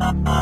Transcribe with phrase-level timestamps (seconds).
[0.00, 0.38] Uh-uh.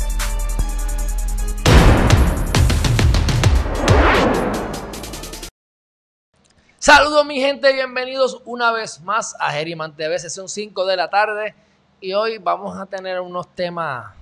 [6.83, 11.53] Saludos mi gente, bienvenidos una vez más a Geriman TV, sesión 5 de la tarde.
[11.99, 14.15] Y hoy vamos a tener unos temas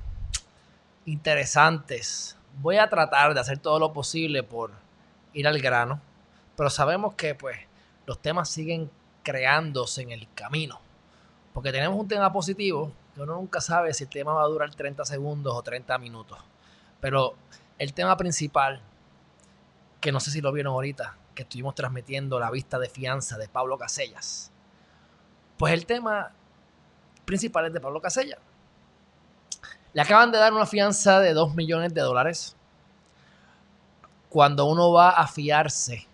[1.06, 2.36] interesantes.
[2.60, 4.72] Voy a tratar de hacer todo lo posible por
[5.32, 6.02] ir al grano,
[6.58, 7.58] pero sabemos que pues
[8.06, 8.92] los temas siguen
[9.24, 10.82] creándose en el camino.
[11.54, 14.76] Porque tenemos un tema positivo, que uno nunca sabe si el tema va a durar
[14.76, 16.38] 30 segundos o 30 minutos.
[17.00, 17.36] Pero
[17.78, 18.82] el tema principal,
[20.02, 23.78] que no sé si lo vieron ahorita, estuvimos transmitiendo la vista de fianza de Pablo
[23.78, 24.52] Casellas.
[25.58, 26.32] Pues el tema
[27.26, 28.40] principal es de Pablo Casellas.
[29.94, 32.56] Le acaban de dar una fianza de 2 millones de dólares.
[34.30, 36.08] Cuando uno va a fiarse,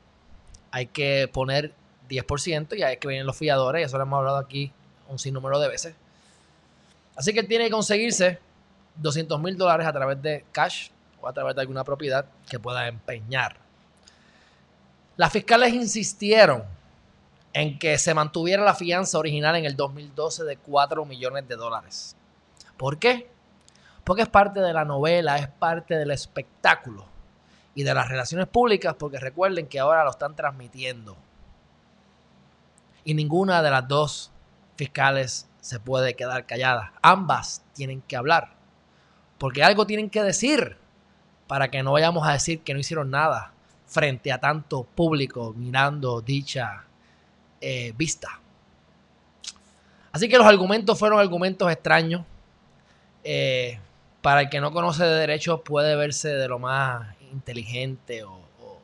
[0.72, 1.74] hay que poner
[2.10, 4.72] 10% y hay que venir los fiadores, eso lo hemos hablado aquí
[5.08, 5.96] un sinnúmero de veces.
[7.16, 8.40] Así que tiene que conseguirse
[8.98, 10.90] 200 mil dólares a través de cash
[11.22, 13.65] o a través de alguna propiedad que pueda empeñar.
[15.18, 16.64] Las fiscales insistieron
[17.54, 22.18] en que se mantuviera la fianza original en el 2012 de 4 millones de dólares.
[22.76, 23.30] ¿Por qué?
[24.04, 27.06] Porque es parte de la novela, es parte del espectáculo
[27.74, 31.16] y de las relaciones públicas, porque recuerden que ahora lo están transmitiendo.
[33.06, 34.32] Y ninguna de las dos
[34.76, 36.92] fiscales se puede quedar callada.
[37.02, 38.50] Ambas tienen que hablar,
[39.38, 40.78] porque algo tienen que decir
[41.48, 43.55] para que no vayamos a decir que no hicieron nada
[43.86, 46.86] frente a tanto público mirando dicha
[47.62, 48.40] eh, vista.
[50.12, 52.24] Así que los argumentos fueron argumentos extraños.
[53.24, 53.80] Eh,
[54.22, 58.80] para el que no conoce de derecho puede verse de lo más inteligente o, o,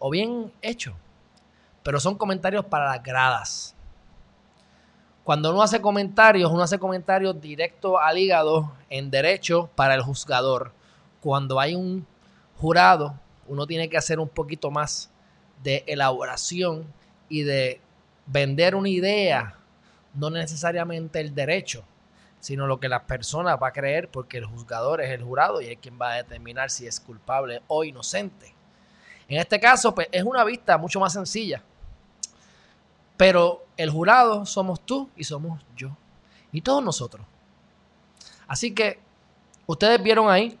[0.00, 0.94] o bien hecho.
[1.82, 3.74] Pero son comentarios para las gradas.
[5.24, 10.72] Cuando uno hace comentarios, uno hace comentarios directo al hígado en derecho para el juzgador.
[11.20, 12.06] Cuando hay un
[12.56, 15.10] jurado, uno tiene que hacer un poquito más
[15.62, 16.86] de elaboración
[17.28, 17.80] y de
[18.26, 19.58] vender una idea,
[20.14, 21.84] no necesariamente el derecho,
[22.40, 25.66] sino lo que la persona va a creer, porque el juzgador es el jurado y
[25.66, 28.54] es quien va a determinar si es culpable o inocente.
[29.28, 31.62] En este caso, pues es una vista mucho más sencilla.
[33.16, 35.96] Pero el jurado somos tú y somos yo.
[36.52, 37.26] Y todos nosotros.
[38.46, 38.98] Así que
[39.66, 40.58] ustedes vieron ahí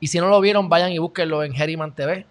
[0.00, 2.26] y si no lo vieron, vayan y búsquenlo en Herriman TV.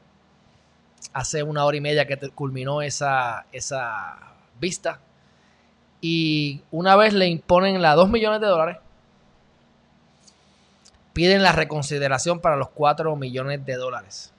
[1.13, 4.17] Hace una hora y media que culminó esa, esa
[4.60, 5.00] vista.
[6.01, 8.77] Y una vez le imponen las 2 millones de dólares,
[11.13, 14.34] piden la reconsideración para los 4 millones de dólares.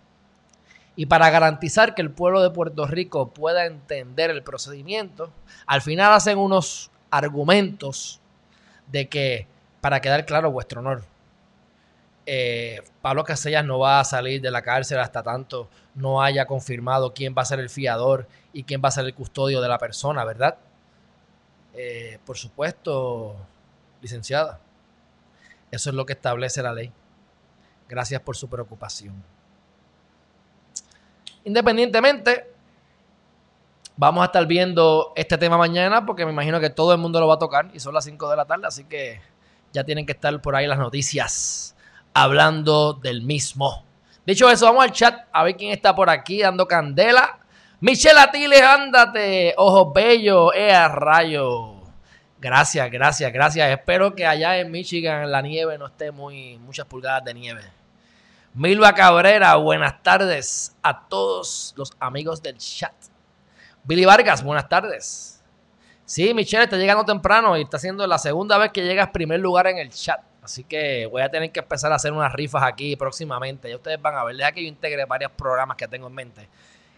[0.97, 5.31] Y para garantizar que el pueblo de Puerto Rico pueda entender el procedimiento,
[5.67, 8.21] al final hacen unos argumentos
[8.93, 9.47] de que,
[9.81, 11.03] para quedar claro vuestro honor,
[12.27, 17.13] eh, Pablo Casellas no va a salir de la cárcel hasta tanto no haya confirmado
[17.13, 19.79] quién va a ser el fiador y quién va a ser el custodio de la
[19.79, 20.57] persona, ¿verdad?
[21.75, 23.37] Eh, por supuesto,
[24.01, 24.61] licenciada.
[25.71, 26.93] Eso es lo que establece la ley.
[27.89, 29.23] Gracias por su preocupación.
[31.45, 32.51] Independientemente,
[33.97, 37.29] vamos a estar viendo este tema mañana porque me imagino que todo el mundo lo
[37.29, 39.21] va a tocar y son las 5 de la tarde, así que
[39.73, 41.74] ya tienen que estar por ahí las noticias
[42.15, 43.85] hablando del mismo.
[44.25, 47.41] Dicho eso, vamos al chat a ver quién está por aquí dando candela.
[47.81, 51.83] Michelle Atiles, ándate, ojos bellos, ea rayo.
[52.41, 53.71] Gracias, gracias, gracias.
[53.71, 57.63] Espero que allá en Michigan la nieve no esté muy, muchas pulgadas de nieve.
[58.55, 62.95] Milva Cabrera, buenas tardes a todos los amigos del chat.
[63.83, 65.43] Billy Vargas, buenas tardes.
[66.07, 69.67] Sí, Michelle está llegando temprano y está siendo la segunda vez que llegas primer lugar
[69.67, 70.21] en el chat.
[70.45, 73.71] Así que voy a tener que empezar a hacer unas rifas aquí próximamente.
[73.71, 74.37] Ya ustedes van a ver.
[74.37, 76.49] Deja que yo integre varios programas que tengo en mente.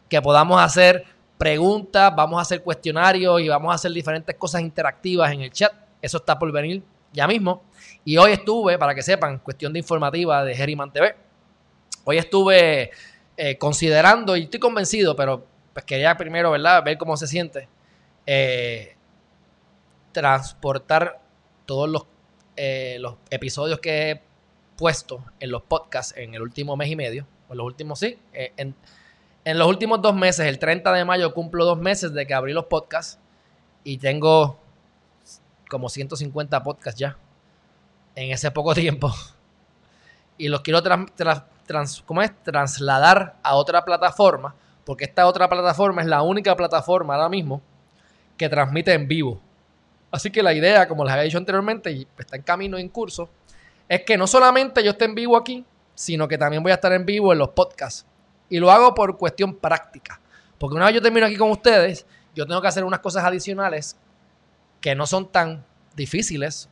[0.09, 1.05] Que podamos hacer
[1.39, 5.73] preguntas, vamos a hacer cuestionarios y vamos a hacer diferentes cosas interactivas en el chat.
[6.03, 7.63] Eso está por venir ya mismo.
[8.05, 11.15] Y hoy estuve, para que sepan, cuestión de informativa de Geriman TV
[12.09, 12.93] Hoy estuve
[13.37, 16.85] eh, considerando, y estoy convencido, pero pues quería primero, ¿verdad?
[16.85, 17.69] Ver cómo se siente.
[18.25, 18.97] Eh,
[20.13, 21.21] transportar
[21.65, 22.07] todos los,
[22.57, 24.23] eh, los episodios que he
[24.77, 28.19] puesto en los podcasts en el último mes y medio, o en los últimos, sí,
[28.33, 28.75] en,
[29.45, 32.53] en los últimos dos meses, el 30 de mayo cumplo dos meses de que abrí
[32.53, 33.19] los podcasts
[33.85, 34.59] y tengo
[35.69, 37.17] como 150 podcasts ya
[38.15, 39.13] en ese poco tiempo.
[40.39, 42.33] Y los quiero transportar trans, ¿cómo es?
[42.43, 47.61] trasladar a otra plataforma, porque esta otra plataforma es la única plataforma ahora mismo
[48.37, 49.41] que transmite en vivo.
[50.17, 53.29] Así que la idea, como les había dicho anteriormente, y está en camino, en curso,
[53.89, 56.93] es que no solamente yo esté en vivo aquí, sino que también voy a estar
[56.93, 58.07] en vivo en los podcasts.
[58.49, 60.21] Y lo hago por cuestión práctica.
[60.59, 63.97] Porque una vez yo termino aquí con ustedes, yo tengo que hacer unas cosas adicionales
[64.81, 66.69] que no son tan difíciles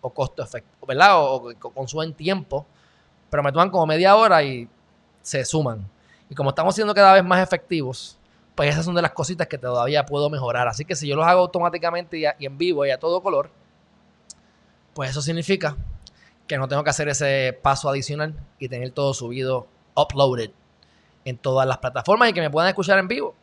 [0.00, 1.20] o costo efectivo, ¿verdad?
[1.20, 2.66] O, o consumen tiempo
[3.30, 4.68] pero me toman como media hora y
[5.22, 5.86] se suman.
[6.28, 8.18] Y como estamos siendo cada vez más efectivos,
[8.56, 10.66] pues esas son de las cositas que todavía puedo mejorar.
[10.66, 13.50] Así que si yo los hago automáticamente y, en vivo y a todo color,
[14.94, 15.76] pues eso significa
[16.48, 20.50] que no tengo que hacer ese paso adicional y tener todo subido, uploaded
[21.24, 23.34] en todas las plataformas y que me puedan escuchar en vivo.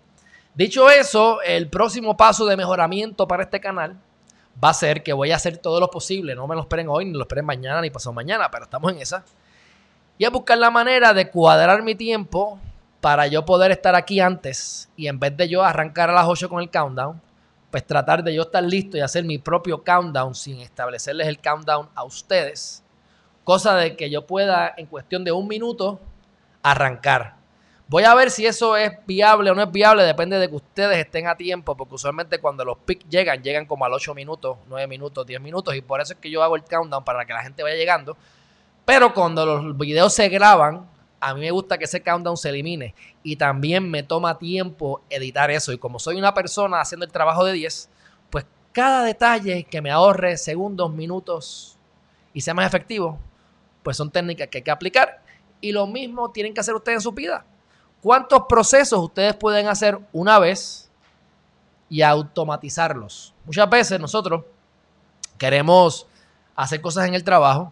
[0.55, 3.97] Dicho eso, el próximo paso de mejoramiento para este canal
[4.63, 6.33] va a ser que voy a hacer todo lo posible.
[6.33, 8.99] No me lo esperen hoy, ni lo esperen mañana, ni pasado mañana, pero estamos en
[8.99, 9.23] esa
[10.17, 12.59] y a buscar la manera de cuadrar mi tiempo
[13.03, 16.47] para yo poder estar aquí antes y en vez de yo arrancar a las 8
[16.47, 17.21] con el countdown,
[17.69, 21.89] pues tratar de yo estar listo y hacer mi propio countdown sin establecerles el countdown
[21.95, 22.81] a ustedes.
[23.43, 25.99] Cosa de que yo pueda en cuestión de un minuto
[26.61, 27.35] arrancar.
[27.89, 30.97] Voy a ver si eso es viable o no es viable, depende de que ustedes
[30.97, 34.87] estén a tiempo, porque usualmente cuando los pics llegan, llegan como al 8 minutos, 9
[34.87, 37.43] minutos, 10 minutos, y por eso es que yo hago el countdown para que la
[37.43, 38.15] gente vaya llegando
[38.85, 40.89] pero cuando los videos se graban,
[41.25, 42.93] a mí me gusta que ese countdown se elimine.
[43.23, 45.71] Y también me toma tiempo editar eso.
[45.71, 47.89] Y como soy una persona haciendo el trabajo de 10,
[48.29, 51.77] pues cada detalle que me ahorre segundos, minutos
[52.33, 53.17] y sea más efectivo,
[53.83, 55.23] pues son técnicas que hay que aplicar.
[55.61, 57.45] Y lo mismo tienen que hacer ustedes en su vida.
[58.01, 60.91] ¿Cuántos procesos ustedes pueden hacer una vez
[61.87, 63.33] y automatizarlos?
[63.45, 64.43] Muchas veces nosotros
[65.37, 66.05] queremos
[66.53, 67.71] hacer cosas en el trabajo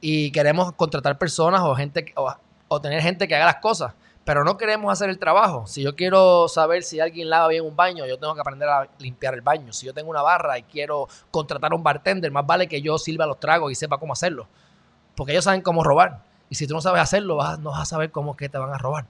[0.00, 2.34] y queremos contratar personas o gente o,
[2.80, 3.94] tener gente que haga las cosas,
[4.24, 5.66] pero no queremos hacer el trabajo.
[5.66, 8.88] Si yo quiero saber si alguien lava bien un baño, yo tengo que aprender a
[8.98, 9.72] limpiar el baño.
[9.72, 12.98] Si yo tengo una barra y quiero contratar a un bartender, más vale que yo
[12.98, 14.46] sirva los tragos y sepa cómo hacerlo,
[15.16, 16.22] porque ellos saben cómo robar.
[16.50, 18.78] Y si tú no sabes hacerlo, no vas a saber cómo que te van a
[18.78, 19.06] robar.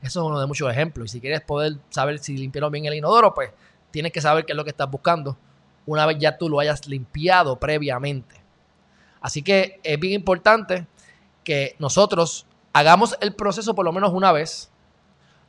[0.00, 1.06] Eso es uno de muchos ejemplos.
[1.06, 3.50] Y si quieres poder saber si limpiaron bien el inodoro, pues
[3.90, 5.36] tienes que saber qué es lo que estás buscando
[5.86, 8.36] una vez ya tú lo hayas limpiado previamente.
[9.20, 10.86] Así que es bien importante
[11.42, 14.68] que nosotros hagamos el proceso por lo menos una vez,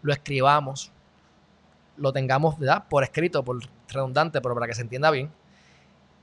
[0.01, 0.91] lo escribamos,
[1.97, 2.85] lo tengamos ¿verdad?
[2.87, 5.31] por escrito, por redundante, pero para que se entienda bien,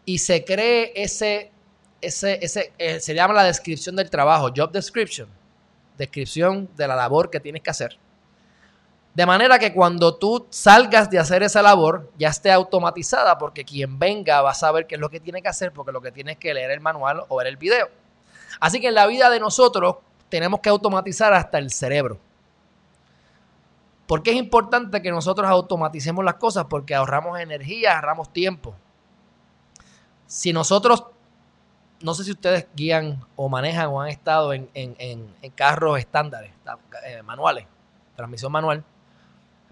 [0.05, 1.51] y se cree ese,
[2.01, 5.29] ese, ese eh, se llama la descripción del trabajo, job description,
[5.99, 7.99] descripción de la labor que tienes que hacer.
[9.15, 13.99] De manera que cuando tú salgas de hacer esa labor, ya esté automatizada, porque quien
[13.99, 16.37] venga va a saber qué es lo que tiene que hacer, porque lo que tiene
[16.37, 17.91] que leer el manual o ver el video.
[18.61, 19.97] Así que en la vida de nosotros
[20.33, 22.19] tenemos que automatizar hasta el cerebro.
[24.07, 26.65] ¿Por qué es importante que nosotros automaticemos las cosas?
[26.71, 28.75] Porque ahorramos energía, ahorramos tiempo.
[30.27, 31.05] Si nosotros
[32.01, 35.99] no sé si ustedes guían o manejan o han estado en, en- en- en carros
[35.99, 36.51] estándares,
[37.05, 37.67] eh, manuales,
[38.17, 38.83] transmisión manual.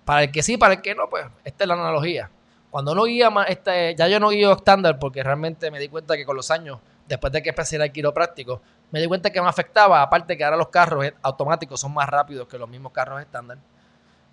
[0.04, 2.30] Para el que sí, para el que no, pues esta es la analogía.
[2.70, 6.26] Cuando uno guía, este, ya yo no guío estándar porque realmente me di cuenta que
[6.26, 6.78] con los años,
[7.10, 10.56] después de que empecé al quiropráctico, me di cuenta que me afectaba, aparte que ahora
[10.56, 13.58] los carros eh, automáticos son más rápidos que los mismos carros estándar,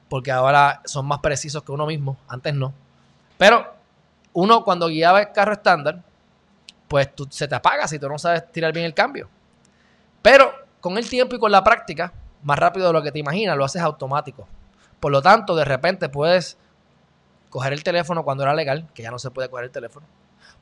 [0.09, 2.73] porque ahora son más precisos que uno mismo, antes no.
[3.37, 3.73] Pero
[4.33, 6.01] uno cuando guiaba el carro estándar,
[6.87, 9.27] pues tú- se te apaga si tú no sabes tirar bien el cambio.
[10.21, 12.13] Pero con el tiempo y con la práctica,
[12.43, 14.47] más rápido de lo que te imaginas, lo haces automático.
[14.99, 16.57] Por lo tanto, de repente puedes
[17.49, 20.05] coger el teléfono cuando era legal, que ya no se puede coger el teléfono.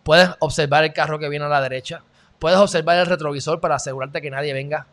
[0.05, 2.03] Puedes observar el carro que viene a la derecha.
[2.37, 4.85] Puedes observar el retrovisor para asegurarte que nadie venga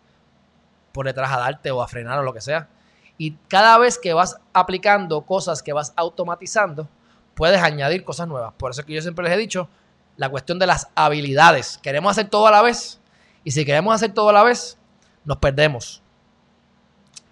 [0.91, 2.71] por detrás a darte o a frenar o lo que sea.
[3.19, 6.89] Y cada vez que vas aplicando cosas que vas automatizando,
[7.35, 8.55] puedes añadir cosas nuevas.
[8.57, 9.69] Por eso es que yo siempre les he dicho
[10.17, 11.79] la cuestión de las habilidades.
[11.83, 12.99] Queremos hacer todo a la vez.
[13.45, 14.79] Y si queremos hacer todo a la vez,
[15.27, 16.03] nos perdemos.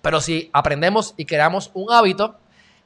[0.02, 2.36] Pero si aprendemos y creamos un hábito,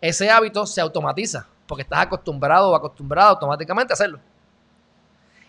[0.00, 1.48] ese hábito se automatiza.
[1.66, 4.20] Porque estás acostumbrado o acostumbrado automáticamente a hacerlo.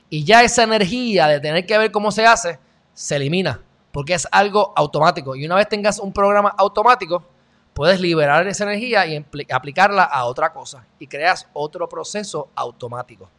[0.09, 2.59] Y ya esa energía de tener que ver cómo se hace,
[2.93, 3.61] se elimina.
[3.91, 5.35] Porque es algo automático.
[5.35, 7.23] Y una vez tengas un programa automático,
[7.73, 10.85] puedes liberar esa energía y aplicarla a otra cosa.
[10.99, 13.29] Y creas otro proceso automático.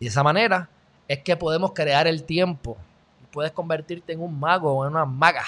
[0.00, 0.68] Y de esa manera
[1.06, 2.76] es que podemos crear el tiempo.
[3.30, 5.44] Puedes convertirte en un mago o en una maga.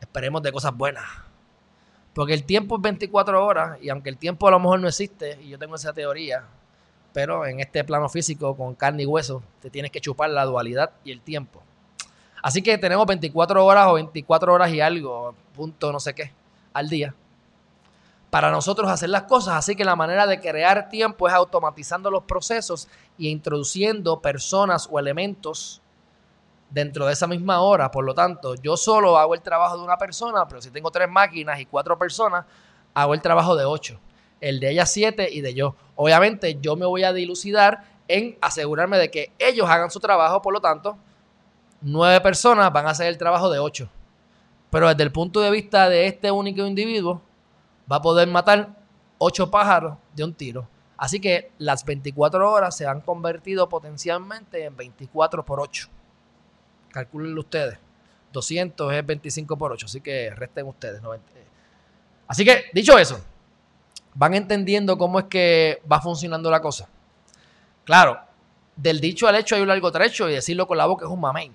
[0.00, 1.04] Esperemos de cosas buenas.
[2.14, 5.38] Porque el tiempo es 24 horas y aunque el tiempo a lo mejor no existe,
[5.42, 6.44] y yo tengo esa teoría,
[7.12, 10.90] pero en este plano físico con carne y hueso te tienes que chupar la dualidad
[11.04, 11.62] y el tiempo.
[12.42, 16.32] Así que tenemos 24 horas o 24 horas y algo, punto no sé qué,
[16.72, 17.14] al día.
[18.30, 22.24] Para nosotros hacer las cosas, así que la manera de crear tiempo es automatizando los
[22.24, 25.82] procesos y introduciendo personas o elementos
[26.70, 27.90] dentro de esa misma hora.
[27.90, 31.10] Por lo tanto, yo solo hago el trabajo de una persona, pero si tengo tres
[31.10, 32.46] máquinas y cuatro personas,
[32.94, 33.98] hago el trabajo de ocho.
[34.40, 35.76] El de ellas siete y de yo.
[35.96, 40.52] Obviamente, yo me voy a dilucidar en asegurarme de que ellos hagan su trabajo, por
[40.52, 40.98] lo tanto,
[41.80, 43.88] nueve personas van a hacer el trabajo de ocho.
[44.70, 47.22] Pero desde el punto de vista de este único individuo,
[47.90, 48.76] va a poder matar
[49.18, 50.68] ocho pájaros de un tiro.
[50.96, 55.88] Así que las 24 horas se han convertido potencialmente en 24 por 8.
[56.90, 57.78] Calculenlo ustedes.
[58.32, 61.02] 200 es 25 por 8, así que resten ustedes.
[61.02, 61.26] 90.
[62.28, 63.20] Así que, dicho eso,
[64.14, 66.88] van entendiendo cómo es que va funcionando la cosa.
[67.84, 68.20] Claro,
[68.76, 71.20] del dicho al hecho hay un largo trecho y decirlo con la boca es un
[71.20, 71.52] mamén.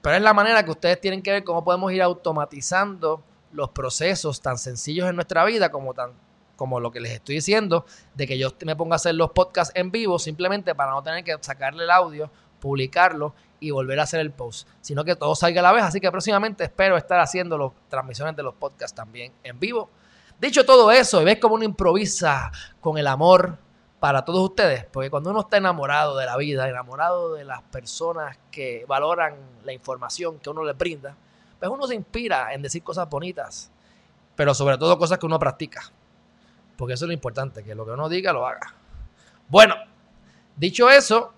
[0.00, 3.22] Pero es la manera que ustedes tienen que ver cómo podemos ir automatizando
[3.52, 6.12] los procesos tan sencillos en nuestra vida como tan
[6.58, 9.72] como lo que les estoy diciendo, de que yo me ponga a hacer los podcasts
[9.76, 14.18] en vivo simplemente para no tener que sacarle el audio, publicarlo y volver a hacer
[14.18, 15.84] el post, sino que todo salga a la vez.
[15.84, 19.88] Así que próximamente espero estar haciendo las transmisiones de los podcasts también en vivo.
[20.40, 23.58] Dicho todo eso, ves cómo uno improvisa con el amor
[23.98, 28.38] para todos ustedes, porque cuando uno está enamorado de la vida, enamorado de las personas
[28.50, 31.16] que valoran la información que uno les brinda,
[31.58, 33.70] pues uno se inspira en decir cosas bonitas,
[34.36, 35.90] pero sobre todo cosas que uno practica.
[36.76, 38.72] Porque eso es lo importante, que lo que uno diga lo haga.
[39.48, 39.74] Bueno,
[40.54, 41.32] dicho eso,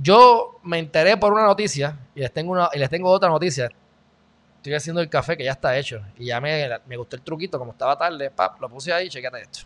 [0.00, 3.70] yo me enteré por una noticia y les tengo, una, y les tengo otra noticia.
[4.62, 7.58] Estoy haciendo el café que ya está hecho y ya me, me gustó el truquito,
[7.58, 9.62] como estaba tarde, pap, lo puse ahí, chequete esto.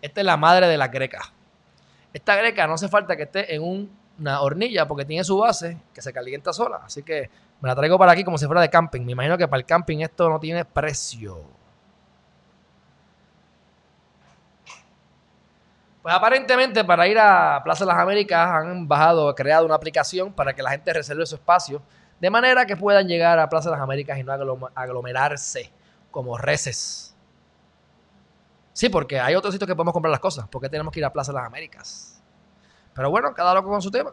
[0.00, 1.20] Esta es la madre de la greca.
[2.14, 5.76] Esta greca no hace falta que esté en un- una hornilla porque tiene su base
[5.92, 6.80] que se calienta sola.
[6.82, 7.28] Así que
[7.60, 9.02] me la traigo para aquí como si fuera de camping.
[9.02, 11.42] Me imagino que para el camping esto no tiene precio.
[16.04, 20.52] Pues aparentemente para ir a Plaza de las Américas han bajado, creado una aplicación para
[20.52, 21.80] que la gente reserve su espacio
[22.20, 25.72] de manera que puedan llegar a Plaza de las Américas y no aglom- aglomerarse
[26.10, 27.16] como reces.
[28.74, 30.46] Sí, porque hay otros sitios que podemos comprar las cosas.
[30.46, 32.22] ¿Por qué tenemos que ir a Plaza de las Américas?
[32.92, 34.10] Pero bueno, cada loco con su tema.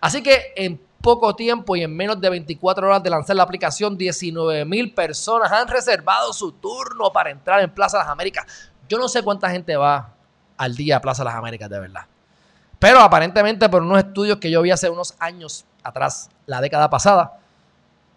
[0.00, 3.96] Así que en poco tiempo y en menos de 24 horas de lanzar la aplicación,
[3.96, 8.72] 19 mil personas han reservado su turno para entrar en Plaza de las Américas.
[8.88, 10.12] Yo no sé cuánta gente va
[10.60, 12.02] al día a Plaza las Américas, de verdad.
[12.78, 17.38] Pero aparentemente por unos estudios que yo vi hace unos años atrás, la década pasada,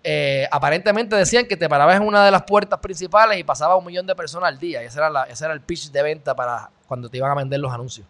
[0.04, 3.86] eh, aparentemente decían que te parabas en una de las puertas principales y pasaba un
[3.86, 4.84] millón de personas al día.
[4.84, 7.36] Y ese era, la- ese era el pitch de venta para cuando te iban a
[7.36, 8.06] vender los anuncios.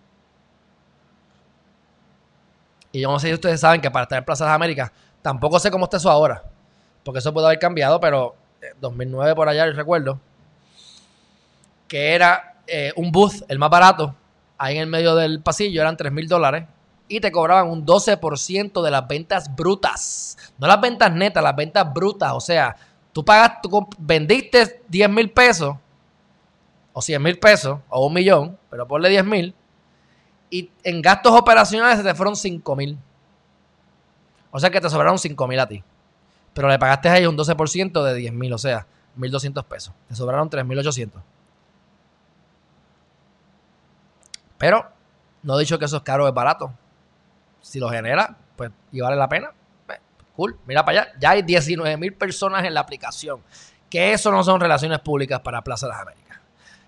[2.91, 4.91] Y yo no sé si ustedes saben que para estar en Plaza las Américas,
[5.21, 6.43] tampoco sé cómo está eso ahora.
[7.03, 10.19] Porque eso puede haber cambiado, pero eh, 2009 por allá, yo recuerdo,
[11.87, 14.15] que era eh, un booth, el más barato,
[14.63, 16.65] ahí en el medio del pasillo, eran 3 mil dólares,
[17.09, 20.37] y te cobraban un 12% de las ventas brutas.
[20.57, 22.31] No las ventas netas, las ventas brutas.
[22.33, 22.75] O sea,
[23.11, 25.75] tú pagas, tú vendiste 10 mil pesos,
[26.93, 29.53] o 100 mil pesos, o un millón, pero ponle 10 mil,
[30.49, 32.97] y en gastos operacionales se te fueron 5 mil.
[34.51, 35.83] O sea que te sobraron 5 mil a ti.
[36.53, 38.85] Pero le pagaste a ellos un 12% de 10 mil, o sea,
[39.17, 39.93] 1.200 pesos.
[40.07, 41.11] Te sobraron 3.800.
[44.63, 44.89] Pero
[45.41, 46.71] no he dicho que eso es caro o es barato.
[47.59, 49.51] Si lo genera, pues, y vale la pena,
[49.85, 49.99] pues,
[50.37, 50.57] cool.
[50.65, 51.11] Mira para allá.
[51.19, 53.41] Ya hay 19 mil personas en la aplicación.
[53.89, 56.39] Que eso no son relaciones públicas para Plaza de las Américas.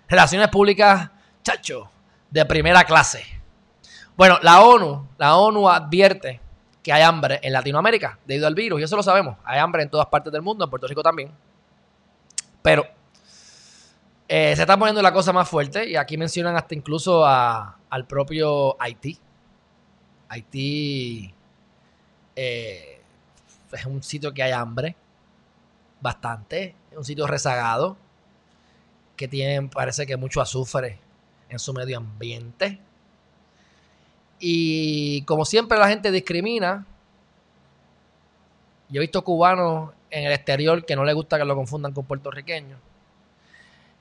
[0.08, 1.10] Relaciones públicas,
[1.42, 1.90] chacho,
[2.30, 3.22] de primera clase.
[4.16, 6.40] Bueno, la ONU, la ONU advierte
[6.82, 9.36] que hay hambre en Latinoamérica debido al virus, y eso lo sabemos.
[9.44, 11.30] Hay hambre en todas partes del mundo, en Puerto Rico también.
[12.62, 12.86] Pero
[14.28, 18.80] eh, se está poniendo la cosa más fuerte, y aquí mencionan hasta incluso al propio
[18.80, 19.18] Haití.
[20.28, 21.32] Haití
[22.34, 23.00] eh,
[23.72, 24.96] es un sitio que hay hambre,
[26.00, 27.96] bastante, es un sitio rezagado,
[29.16, 30.98] que tiene, parece que mucho azufre
[31.48, 32.80] en su medio ambiente.
[34.38, 36.84] Y como siempre la gente discrimina,
[38.88, 42.04] yo he visto cubanos en el exterior que no les gusta que lo confundan con
[42.04, 42.78] puertorriqueños.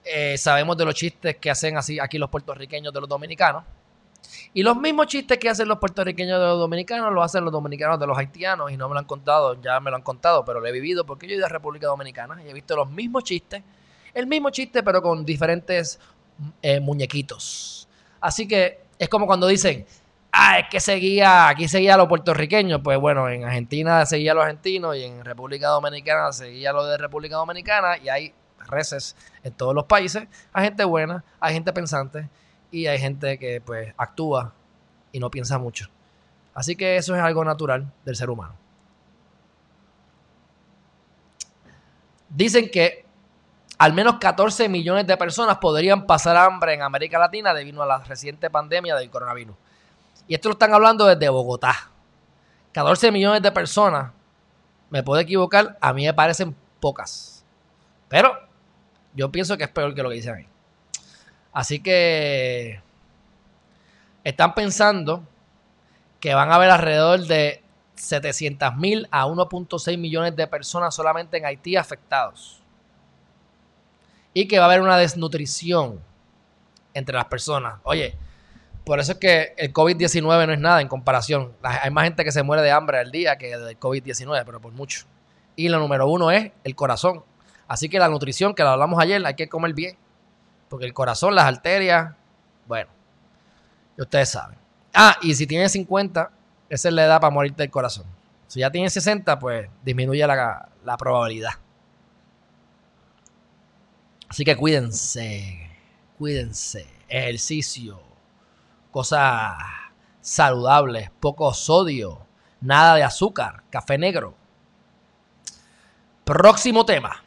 [0.05, 3.63] Eh, sabemos de los chistes que hacen así aquí los puertorriqueños de los dominicanos.
[4.53, 7.99] Y los mismos chistes que hacen los puertorriqueños de los dominicanos los hacen los dominicanos
[7.99, 8.71] de los haitianos.
[8.71, 11.05] Y no me lo han contado, ya me lo han contado, pero lo he vivido
[11.05, 13.63] porque yo he ido a República Dominicana y he visto los mismos chistes.
[14.13, 15.99] El mismo chiste, pero con diferentes
[16.61, 17.87] eh, muñequitos.
[18.21, 19.85] Así que es como cuando dicen,
[20.31, 22.81] ah, es que seguía, aquí seguía a los puertorriqueños.
[22.83, 26.87] Pues bueno, en Argentina seguía a los argentinos y en República Dominicana seguía a los
[26.87, 28.33] de República Dominicana y hay
[28.67, 30.27] reces en todos los países.
[30.53, 32.29] Hay gente buena, hay gente pensante
[32.71, 34.53] y hay gente que pues actúa
[35.11, 35.87] y no piensa mucho.
[36.53, 38.55] Así que eso es algo natural del ser humano.
[42.29, 43.05] Dicen que
[43.77, 47.99] al menos 14 millones de personas podrían pasar hambre en América Latina debido a la
[47.99, 49.55] reciente pandemia del coronavirus.
[50.27, 51.89] Y esto lo están hablando desde Bogotá.
[52.71, 54.11] 14 millones de personas,
[54.89, 57.45] me puedo equivocar, a mí me parecen pocas.
[58.09, 58.33] Pero
[59.15, 60.47] yo pienso que es peor que lo que dicen ahí.
[61.53, 62.81] Así que
[64.23, 65.23] están pensando
[66.19, 67.63] que van a haber alrededor de
[67.95, 72.61] 700 mil a 1.6 millones de personas solamente en Haití afectados.
[74.33, 76.01] Y que va a haber una desnutrición
[76.93, 77.79] entre las personas.
[77.83, 78.15] Oye,
[78.83, 81.53] por eso es que el COVID-19 no es nada en comparación.
[81.61, 84.73] Hay más gente que se muere de hambre al día que del COVID-19, pero por
[84.73, 85.05] mucho.
[85.55, 87.23] Y lo número uno es el corazón.
[87.67, 89.97] Así que la nutrición, que lo hablamos ayer, hay que comer bien.
[90.69, 92.13] Porque el corazón, las arterias,
[92.67, 92.89] bueno,
[93.97, 94.57] ustedes saben.
[94.93, 96.31] Ah, y si tienes 50,
[96.69, 98.05] esa es la edad para morirte del corazón.
[98.47, 101.53] Si ya tienes 60, pues disminuye la, la probabilidad.
[104.29, 105.69] Así que cuídense,
[106.17, 108.01] cuídense, ejercicio,
[108.91, 109.55] cosas
[110.21, 112.25] saludables, poco sodio,
[112.59, 114.35] nada de azúcar, café negro.
[116.23, 117.24] Próximo tema.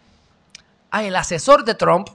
[0.90, 2.09] Ah, el asesor de Trump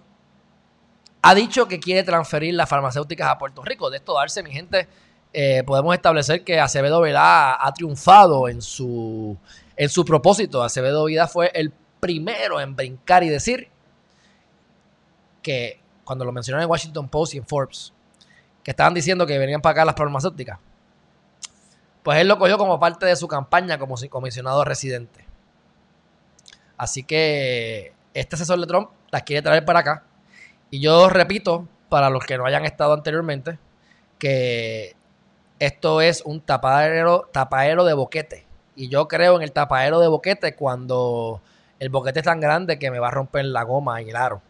[1.22, 3.90] ha dicho que quiere transferir las farmacéuticas a Puerto Rico.
[3.90, 4.88] De esto darse, mi gente,
[5.32, 9.38] eh, podemos establecer que Acevedo Vilá ha triunfado en su,
[9.76, 10.64] en su propósito.
[10.64, 13.70] Acevedo Vilá fue el primero en brincar y decir
[15.42, 17.94] que cuando lo mencionaron en Washington Post y en Forbes,
[18.64, 20.60] que estaban diciendo que venían para acá las farmacéuticas,
[22.02, 25.26] pues él lo cogió como parte de su campaña como si- comisionado residente.
[26.76, 30.04] Así que este asesor de Trump las quiere traer para acá.
[30.70, 33.60] Y yo repito, para los que no hayan estado anteriormente,
[34.18, 34.96] que
[35.60, 38.46] esto es un tapadero, tapadero de boquete.
[38.76, 41.42] Y yo creo en el tapadero de boquete cuando
[41.80, 44.42] el boquete es tan grande que me va a romper la goma y el aro.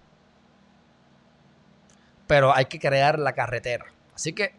[2.28, 3.86] Pero hay que crear la carretera.
[4.16, 4.54] Así que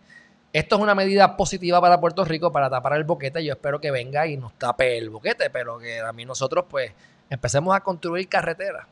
[0.53, 3.45] esto es una medida positiva para Puerto Rico para tapar el boquete.
[3.45, 6.93] Yo espero que venga y nos tape el boquete, pero que a mí nosotros pues
[7.31, 8.87] empecemos a construir carreteras.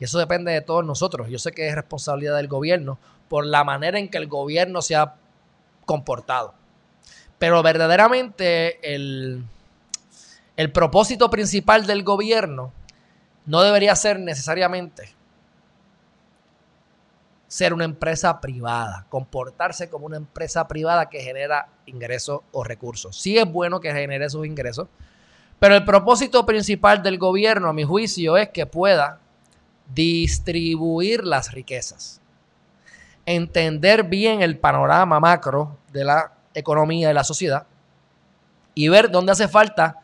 [0.00, 1.28] Y eso depende de todos nosotros.
[1.28, 4.96] Yo sé que es responsabilidad del gobierno por la manera en que el gobierno se
[4.96, 5.14] ha
[5.84, 6.54] comportado.
[7.38, 9.44] Pero verdaderamente el,
[10.56, 12.72] el propósito principal del gobierno
[13.44, 15.14] no debería ser necesariamente
[17.46, 23.16] ser una empresa privada, comportarse como una empresa privada que genera ingresos o recursos.
[23.20, 24.86] Sí es bueno que genere esos ingresos,
[25.58, 29.18] pero el propósito principal del gobierno, a mi juicio, es que pueda
[29.94, 32.20] distribuir las riquezas.
[33.26, 37.66] entender bien el panorama macro de la economía de la sociedad
[38.74, 40.00] y ver dónde hace falta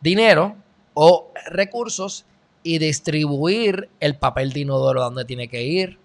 [0.00, 0.56] dinero
[0.94, 2.24] o recursos
[2.62, 6.00] y distribuir el papel de inodoro donde tiene que ir,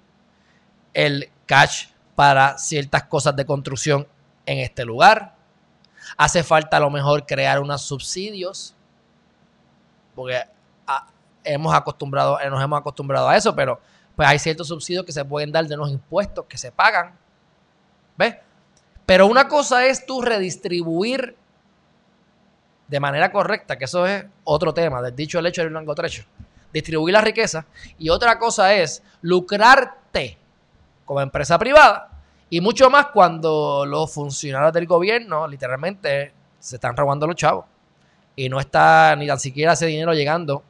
[0.93, 4.07] el cash para ciertas cosas de construcción
[4.45, 5.35] en este lugar.
[6.17, 8.75] Hace falta a lo mejor crear unos subsidios,
[10.13, 10.43] porque
[10.85, 11.07] ah,
[11.43, 13.79] hemos acostumbrado, eh, nos hemos acostumbrado a eso, pero
[14.15, 17.17] pues hay ciertos subsidios que se pueden dar de los impuestos que se pagan.
[18.17, 18.35] ¿Ves?
[19.05, 21.35] Pero una cosa es tú redistribuir
[22.87, 26.23] de manera correcta, que eso es otro tema, del dicho el hecho del blanco trecho.
[26.73, 27.65] Distribuir la riqueza.
[27.97, 30.37] Y otra cosa es lucrarte
[31.05, 32.09] como empresa privada.
[32.49, 37.65] Y mucho más cuando los funcionarios del gobierno literalmente se están robando los chavos.
[38.35, 40.63] Y no está ni tan siquiera ese dinero llegando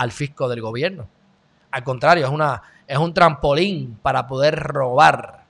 [0.00, 1.06] al fisco del gobierno.
[1.70, 5.44] Al contrario, es, una, es un trampolín para poder robar,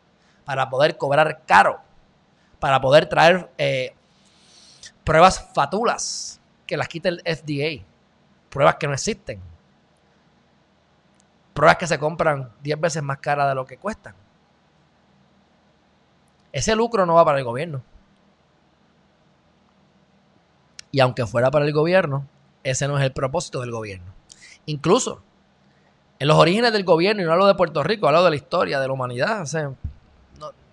[0.45, 1.79] para poder cobrar caro,
[2.59, 3.95] para poder traer eh,
[5.05, 7.87] pruebas fatulas que las quita el FDA,
[8.49, 9.41] pruebas que no existen,
[11.55, 14.17] pruebas que se compran 10 veces más caras de lo que cuestan.
[16.51, 17.85] Ese lucro no va para el gobierno.
[20.91, 22.27] Y aunque fuera para el gobierno,
[22.65, 24.19] ese no es el propósito del gobierno.
[24.71, 25.21] Incluso
[26.21, 28.79] en los orígenes del gobierno, y no hablo de Puerto Rico, hablo de la historia
[28.79, 29.45] de la humanidad.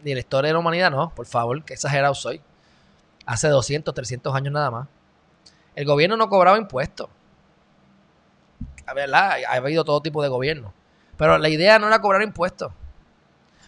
[0.04, 2.40] ni la historia de la humanidad, no, por favor, que exagerado soy.
[3.26, 4.88] Hace 200, 300 años nada más.
[5.76, 7.10] El gobierno no cobraba impuestos.
[8.94, 9.38] ¿Verdad?
[9.50, 10.74] Ha habido todo tipo de gobierno.
[11.18, 12.72] Pero la idea no era cobrar impuestos.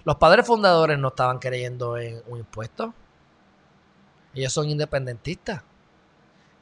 [0.05, 2.93] Los padres fundadores no estaban creyendo en un impuesto.
[4.35, 5.63] Ellos son independentistas.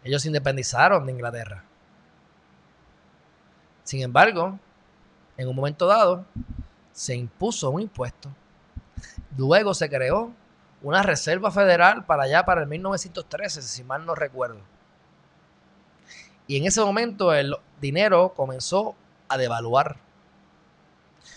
[0.04, 1.67] Ellos se independizaron de Inglaterra.
[3.88, 4.60] Sin embargo,
[5.38, 6.26] en un momento dado,
[6.92, 8.30] se impuso un impuesto.
[9.38, 10.34] Luego se creó
[10.82, 14.60] una reserva federal para allá, para el 1913, si mal no recuerdo.
[16.48, 18.94] Y en ese momento el dinero comenzó
[19.30, 19.96] a devaluar.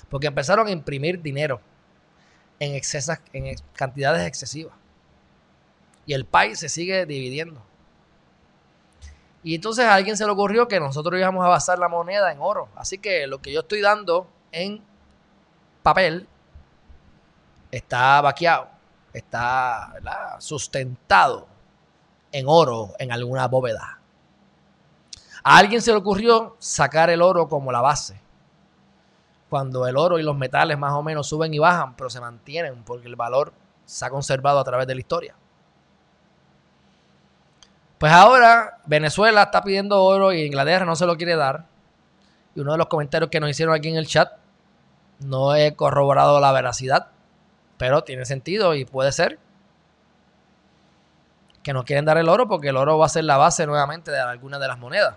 [0.08, 1.60] Porque empezaron a imprimir dinero
[2.58, 4.74] en, excesas, en cantidades excesivas.
[6.04, 7.62] Y el país se sigue dividiendo.
[9.42, 12.38] Y entonces a alguien se le ocurrió que nosotros íbamos a basar la moneda en
[12.40, 12.68] oro.
[12.76, 14.82] Así que lo que yo estoy dando en
[15.82, 16.28] papel
[17.70, 18.68] está vaqueado,
[19.12, 21.46] está sustentado
[22.32, 23.98] en oro en alguna bóveda.
[25.42, 28.20] A alguien se le ocurrió sacar el oro como la base.
[29.48, 32.84] Cuando el oro y los metales más o menos suben y bajan, pero se mantienen
[32.84, 33.52] porque el valor
[33.84, 35.34] se ha conservado a través de la historia.
[38.00, 41.66] Pues ahora Venezuela está pidiendo oro y Inglaterra no se lo quiere dar.
[42.54, 44.32] Y uno de los comentarios que nos hicieron aquí en el chat,
[45.18, 47.08] no he corroborado la veracidad,
[47.76, 49.38] pero tiene sentido y puede ser
[51.62, 54.10] que no quieren dar el oro porque el oro va a ser la base nuevamente
[54.10, 55.16] de algunas de las monedas.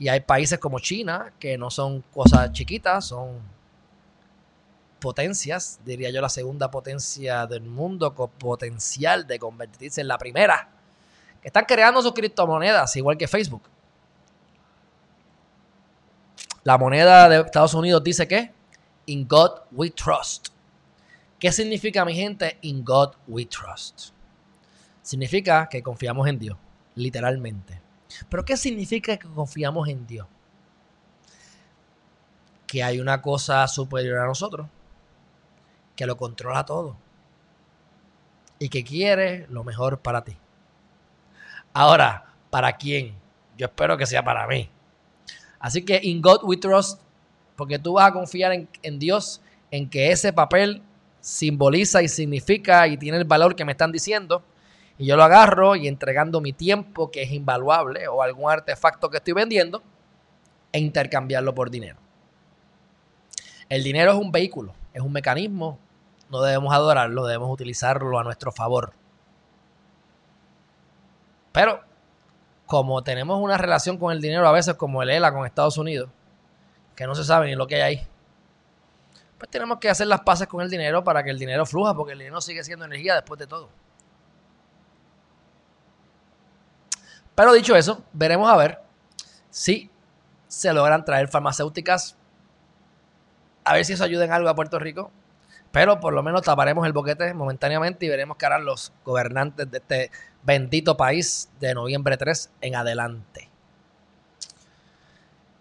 [0.00, 3.38] Y hay países como China que no son cosas chiquitas, son
[4.98, 10.70] potencias, diría yo la segunda potencia del mundo con potencial de convertirse en la primera
[11.42, 13.62] están creando sus criptomonedas, igual que Facebook.
[16.64, 18.52] La moneda de Estados Unidos dice que
[19.06, 20.48] In God we trust.
[21.38, 22.58] ¿Qué significa, mi gente?
[22.62, 24.10] In God we trust.
[25.02, 26.58] Significa que confiamos en Dios,
[26.96, 27.80] literalmente.
[28.28, 30.26] Pero ¿qué significa que confiamos en Dios?
[32.66, 34.66] Que hay una cosa superior a nosotros,
[35.94, 36.96] que lo controla todo
[38.58, 40.36] y que quiere lo mejor para ti.
[41.78, 43.14] Ahora, ¿para quién?
[43.58, 44.70] Yo espero que sea para mí.
[45.60, 47.02] Así que in God we trust,
[47.54, 48.50] porque tú vas a confiar
[48.82, 50.80] en, Dios, en que ese papel
[51.20, 54.42] simboliza y significa y tiene el valor que me están diciendo.
[54.96, 59.18] Y yo lo agarro y entregando mi tiempo, que es invaluable, o algún artefacto que
[59.18, 59.82] estoy vendiendo,
[60.72, 61.98] e intercambiarlo por dinero.
[63.68, 65.78] El dinero es un vehículo, es un mecanismo,
[66.30, 68.94] no debemos adorarlo, debemos utilizarlo a nuestro favor.
[71.56, 71.80] Pero
[72.66, 76.10] como tenemos una relación con el dinero a veces como el ELA con Estados Unidos,
[76.94, 78.06] que no se sabe ni lo que hay ahí,
[79.38, 82.12] pues tenemos que hacer las paces con el dinero para que el dinero fluja, porque
[82.12, 83.70] el dinero sigue siendo energía después de todo.
[87.34, 88.82] Pero dicho eso, veremos a ver
[89.48, 89.90] si
[90.48, 92.18] se logran traer farmacéuticas,
[93.64, 95.10] a ver si eso ayuda en algo a Puerto Rico.
[95.72, 99.78] Pero por lo menos taparemos el boquete momentáneamente y veremos qué harán los gobernantes de
[99.78, 100.10] este
[100.46, 103.50] bendito país de noviembre 3 en adelante.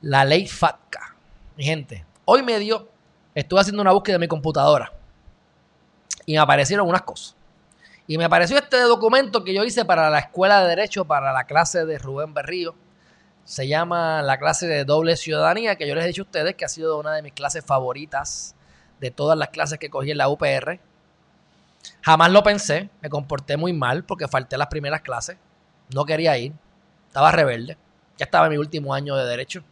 [0.02, 1.16] La ley FATCA.
[1.58, 2.88] Mi gente, hoy me dio,
[3.34, 4.94] estuve haciendo una búsqueda en mi computadora
[6.26, 7.36] y me aparecieron unas cosas.
[8.08, 11.46] Y me apareció este documento que yo hice para la Escuela de Derecho, para la
[11.46, 12.76] clase de Rubén Berrío.
[13.44, 16.66] Se llama la clase de doble ciudadanía, que yo les he dicho a ustedes que
[16.66, 18.56] ha sido una de mis clases favoritas
[19.00, 20.80] de todas las clases que cogí en la UPR.
[22.02, 25.38] Jamás lo pensé, me comporté muy mal porque falté las primeras clases.
[25.94, 26.54] No quería ir,
[27.08, 27.78] estaba rebelde.
[28.18, 29.64] Ya estaba en mi último año de derecho.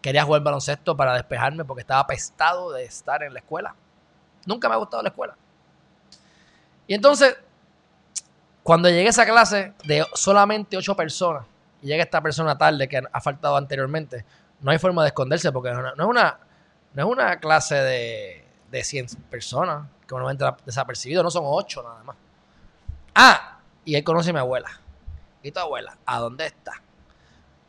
[0.00, 3.74] Quería jugar baloncesto para despejarme porque estaba apestado de estar en la escuela.
[4.46, 5.36] Nunca me ha gustado la escuela.
[6.86, 7.36] Y entonces,
[8.62, 11.44] cuando llegué a esa clase de solamente ocho personas,
[11.82, 14.24] y llega esta persona tarde que ha faltado anteriormente,
[14.60, 16.38] no hay forma de esconderse porque no es una,
[16.94, 21.82] no es una clase de, de 100 personas que uno entra desapercibido, no son ocho
[21.82, 22.16] nada más.
[23.14, 24.80] Ah, y él conoce a mi abuela.
[25.42, 25.98] ¿Y tu abuela?
[26.06, 26.72] ¿A dónde está?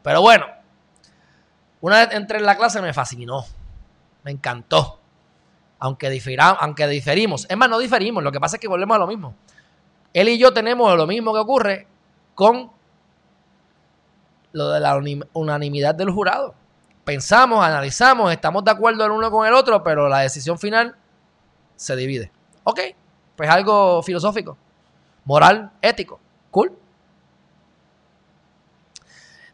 [0.01, 0.45] Pero bueno,
[1.81, 3.45] una vez entré en la clase me fascinó,
[4.23, 4.99] me encantó.
[5.79, 6.07] Aunque,
[6.59, 9.35] aunque diferimos, es más, no diferimos, lo que pasa es que volvemos a lo mismo.
[10.13, 11.87] Él y yo tenemos lo mismo que ocurre
[12.35, 12.71] con
[14.53, 14.99] lo de la
[15.33, 16.55] unanimidad del jurado.
[17.03, 20.95] Pensamos, analizamos, estamos de acuerdo el uno con el otro, pero la decisión final
[21.79, 22.29] se divide.
[22.65, 22.81] Ok,
[23.37, 24.57] pues algo filosófico,
[25.23, 26.19] moral, ético.
[26.51, 26.77] Cool.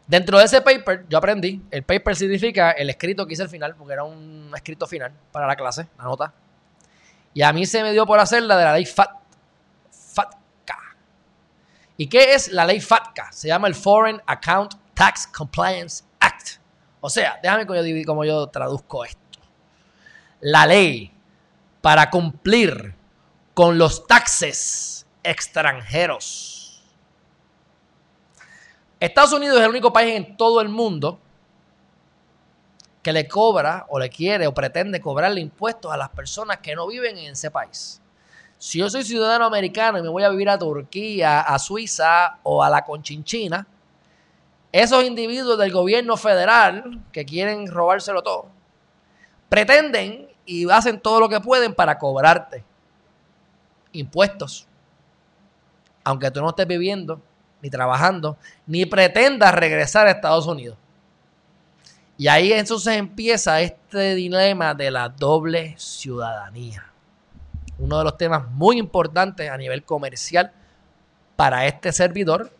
[0.08, 3.76] Dentro de ese paper, yo aprendí, el paper significa el escrito que hice al final,
[3.76, 6.34] porque era un escrito final para la clase, la nota.
[7.32, 9.10] Y a mí se me dio por hacer la de la ley FAT,
[10.14, 10.78] FATCA.
[11.96, 13.30] ¿Y qué es la ley FATCA?
[13.30, 16.60] Se llama el Foreign Account Tax Compliance Act.
[17.00, 19.20] O sea, déjame como yo, como yo traduzco esto.
[20.40, 21.15] La ley
[21.86, 22.96] para cumplir
[23.54, 26.82] con los taxes extranjeros
[28.98, 31.20] Estados Unidos es el único país en todo el mundo
[33.04, 36.88] que le cobra o le quiere o pretende cobrarle impuestos a las personas que no
[36.88, 38.02] viven en ese país.
[38.58, 42.64] Si yo soy ciudadano americano y me voy a vivir a Turquía, a Suiza o
[42.64, 43.64] a la Conchinchina,
[44.72, 48.46] esos individuos del gobierno federal que quieren robárselo todo,
[49.48, 52.64] pretenden y hacen todo lo que pueden para cobrarte
[53.92, 54.66] impuestos,
[56.04, 57.20] aunque tú no estés viviendo
[57.60, 60.78] ni trabajando, ni pretenda regresar a Estados Unidos.
[62.18, 66.84] Y ahí entonces empieza este dilema de la doble ciudadanía.
[67.78, 70.52] Uno de los temas muy importantes a nivel comercial
[71.34, 72.50] para este servidor.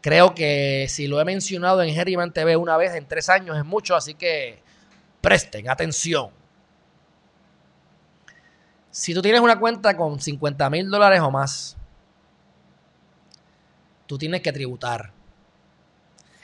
[0.00, 3.64] Creo que si lo he mencionado en Herriman TV una vez en tres años es
[3.64, 4.60] mucho, así que
[5.20, 6.30] presten atención.
[8.90, 11.76] Si tú tienes una cuenta con 50 mil dólares o más
[14.10, 15.12] tú tienes que tributar.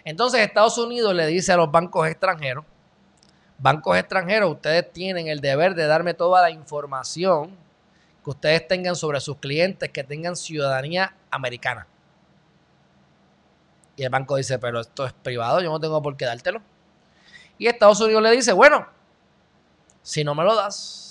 [0.05, 2.65] Entonces Estados Unidos le dice a los bancos extranjeros,
[3.59, 7.51] bancos extranjeros, ustedes tienen el deber de darme toda la información
[8.23, 11.89] que ustedes tengan sobre sus clientes que tengan ciudadanía americana.
[13.97, 16.63] Y el banco dice, pero esto es privado, yo no tengo por qué dártelo.
[17.59, 18.87] Y Estados Unidos le dice, bueno,
[20.03, 21.06] si no me lo das,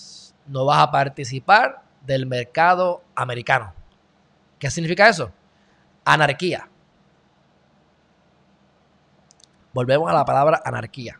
[0.48, 3.74] no vas a participar del mercado americano.
[4.60, 5.32] ¿Qué significa eso?
[6.04, 6.70] Anarquía.
[9.74, 11.20] Volvemos a la palabra anarquía.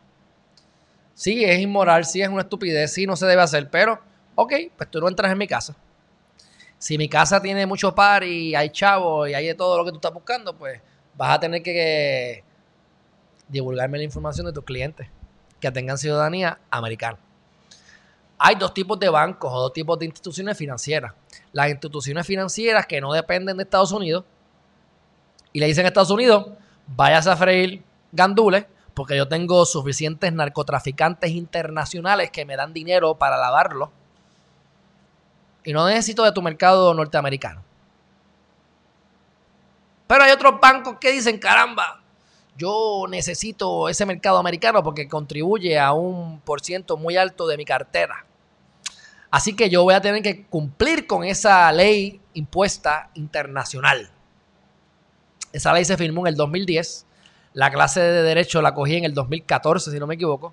[1.12, 4.00] Sí, es inmoral, sí es una estupidez, sí no se debe hacer, pero,
[4.34, 5.74] ok, pues tú no entras en mi casa.
[6.78, 9.90] Si mi casa tiene mucho par y hay chavos y hay de todo lo que
[9.90, 10.80] tú estás buscando, pues
[11.14, 12.44] vas a tener que
[13.48, 15.08] divulgarme la información de tus clientes
[15.58, 17.18] que tengan ciudadanía americana.
[18.38, 21.12] Hay dos tipos de bancos o dos tipos de instituciones financieras.
[21.52, 24.24] Las instituciones financieras que no dependen de Estados Unidos
[25.52, 26.48] y le dicen a Estados Unidos,
[26.86, 27.82] vayas a freír
[28.12, 33.90] gandules porque yo tengo suficientes narcotraficantes internacionales que me dan dinero para lavarlo
[35.64, 37.62] y no necesito de tu mercado norteamericano.
[40.06, 42.02] Pero hay otros bancos que dicen, caramba,
[42.56, 47.64] yo necesito ese mercado americano porque contribuye a un por ciento muy alto de mi
[47.64, 48.25] cartera.
[49.30, 54.10] Así que yo voy a tener que cumplir con esa ley impuesta internacional.
[55.52, 57.06] Esa ley se firmó en el 2010.
[57.54, 60.52] La clase de Derecho la cogí en el 2014, si no me equivoco.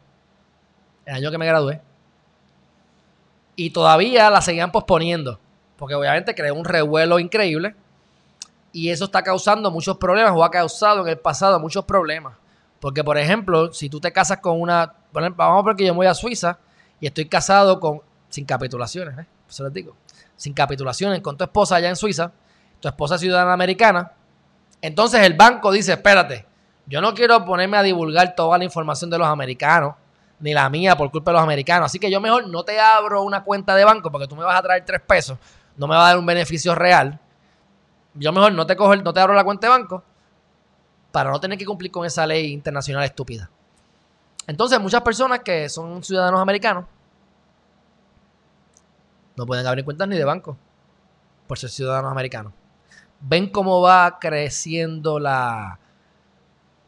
[1.05, 1.81] El año que me gradué.
[3.55, 5.39] Y todavía la seguían posponiendo.
[5.77, 7.75] Porque obviamente creó un revuelo increíble.
[8.71, 12.35] Y eso está causando muchos problemas o ha causado en el pasado muchos problemas.
[12.79, 14.93] Porque, por ejemplo, si tú te casas con una.
[15.11, 16.57] Vamos a ver que yo voy a Suiza
[16.99, 18.01] y estoy casado con.
[18.33, 19.27] Sin capitulaciones, ¿eh?
[19.47, 19.95] Eso les digo.
[20.35, 22.31] Sin capitulaciones con tu esposa allá en Suiza.
[22.79, 24.11] Tu esposa es ciudadana americana
[24.83, 26.45] entonces el banco dice, espérate,
[26.87, 29.95] yo no quiero ponerme a divulgar toda la información de los americanos,
[30.41, 31.85] ni la mía por culpa de los americanos.
[31.85, 34.59] Así que yo mejor no te abro una cuenta de banco porque tú me vas
[34.59, 35.37] a traer tres pesos.
[35.77, 37.17] no me va a dar un beneficio real,
[38.13, 40.03] yo mejor no te cojo, no te abro la cuenta de banco
[41.13, 43.49] para no tener que cumplir con esa ley internacional estúpida.
[44.47, 46.83] Entonces, muchas personas que son ciudadanos americanos
[49.35, 50.57] no pueden abrir cuentas ni de banco
[51.47, 52.53] por ser ciudadanos americanos.
[53.19, 55.79] Ven cómo va creciendo la,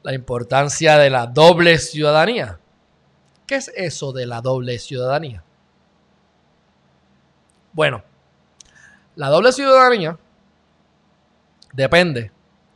[0.04, 2.60] la importancia de la doble ciudadanía.
[3.48, 5.44] ¿Qué es eso de la doble ciudadanía?
[7.74, 8.04] Bueno,
[9.16, 10.18] la doble ciudadanía
[11.74, 12.32] depende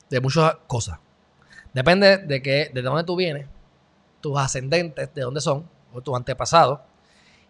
[0.10, 1.00] de muchas cosas.
[1.74, 3.48] Depende de que, de dónde tú vienes,
[4.22, 6.80] tus ascendentes, de dónde son, o tus antepasados.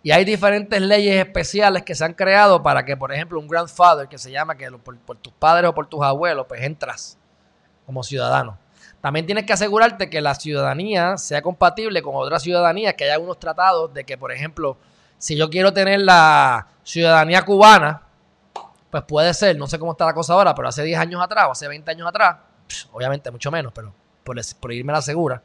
[0.02, 4.08] Y hay diferentes leyes especiales que se han creado para que, por ejemplo, un grandfather,
[4.08, 7.18] que se llama que por, tus padres o por tus abuelos, pues entras
[7.86, 8.58] como ciudadano.
[9.02, 13.40] También tienes que asegurarte que la ciudadanía sea compatible con otras ciudadanías, que haya unos
[13.40, 14.78] tratados de que, por ejemplo,
[15.18, 18.04] si yo quiero tener la ciudadanía cubana,
[18.90, 21.46] pues puede ser, no sé cómo está la cosa ahora, pero hace 10 años atrás
[21.48, 22.38] o hace 20 años atrás,
[22.92, 23.94] obviamente mucho menos, pero
[24.24, 25.42] por, por irme la segura,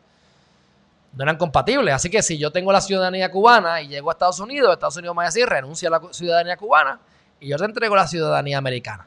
[1.16, 1.94] no eran compatibles.
[1.94, 5.14] Así que si yo tengo la ciudadanía cubana y llego a Estados Unidos, Estados Unidos
[5.14, 7.00] me va a decir, renuncia a la ciudadanía cubana
[7.40, 9.06] y yo te entrego la ciudadanía americana.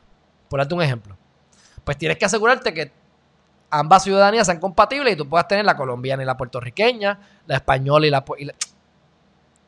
[0.50, 1.18] Por un ejemplo.
[1.84, 2.92] Pues tienes que asegurarte que
[3.70, 8.08] ambas ciudadanías sean compatibles y tú puedas tener la colombiana y la puertorriqueña, la española
[8.08, 8.54] y la, y la,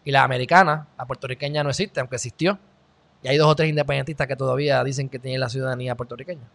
[0.06, 0.88] y la americana.
[0.98, 2.58] La puertorriqueña no existe, aunque existió.
[3.22, 6.48] Y hay dos o tres independentistas que todavía dicen que tienen la ciudadanía puertorriqueña.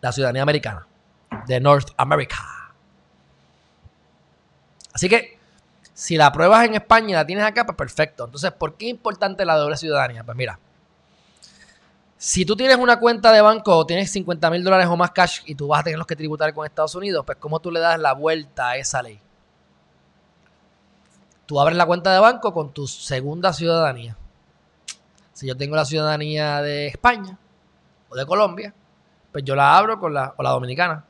[0.00, 0.86] La ciudadanía americana.
[1.46, 2.53] De North America.
[4.94, 5.38] Así que,
[5.92, 8.24] si la pruebas en España y la tienes acá, pues perfecto.
[8.24, 10.24] Entonces, ¿por qué es importante la doble ciudadanía?
[10.24, 10.58] Pues mira,
[12.16, 15.40] si tú tienes una cuenta de banco o tienes 50 mil dólares o más cash
[15.44, 17.80] y tú vas a tener los que tributar con Estados Unidos, pues ¿cómo tú le
[17.80, 19.20] das la vuelta a esa ley?
[21.44, 24.16] Tú abres la cuenta de banco con tu segunda ciudadanía.
[25.34, 27.36] Si yo tengo la ciudadanía de España
[28.08, 28.72] o de Colombia,
[29.30, 31.04] pues yo la abro con la, o la dominicana.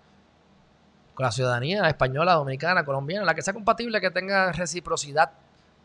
[1.14, 5.30] Con la ciudadanía española, dominicana, colombiana, la que sea compatible, que tenga reciprocidad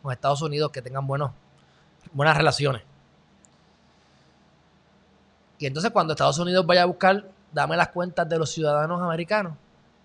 [0.01, 1.31] con Estados Unidos, que tengan buenos,
[2.11, 2.83] buenas relaciones.
[5.59, 9.53] Y entonces cuando Estados Unidos vaya a buscar, dame las cuentas de los ciudadanos americanos,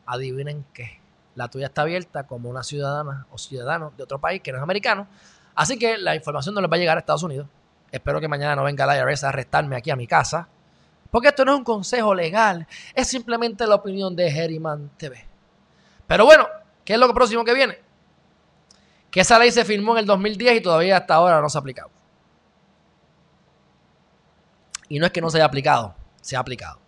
[0.04, 1.00] adivinen qué.
[1.36, 4.62] La tuya está abierta como una ciudadana o ciudadano de otro país que no es
[4.62, 5.06] americano.
[5.54, 7.46] Así que la información no les va a llegar a Estados Unidos.
[7.90, 10.48] Espero que mañana no venga la IRS a arrestarme aquí a mi casa.
[11.14, 15.24] Porque esto no es un consejo legal, es simplemente la opinión de Herriman TV.
[16.08, 16.48] Pero bueno,
[16.84, 17.78] ¿qué es lo próximo que viene?
[19.12, 21.60] Que esa ley se firmó en el 2010 y todavía hasta ahora no se ha
[21.60, 21.88] aplicado.
[24.88, 26.80] Y no es que no se haya aplicado, se ha aplicado.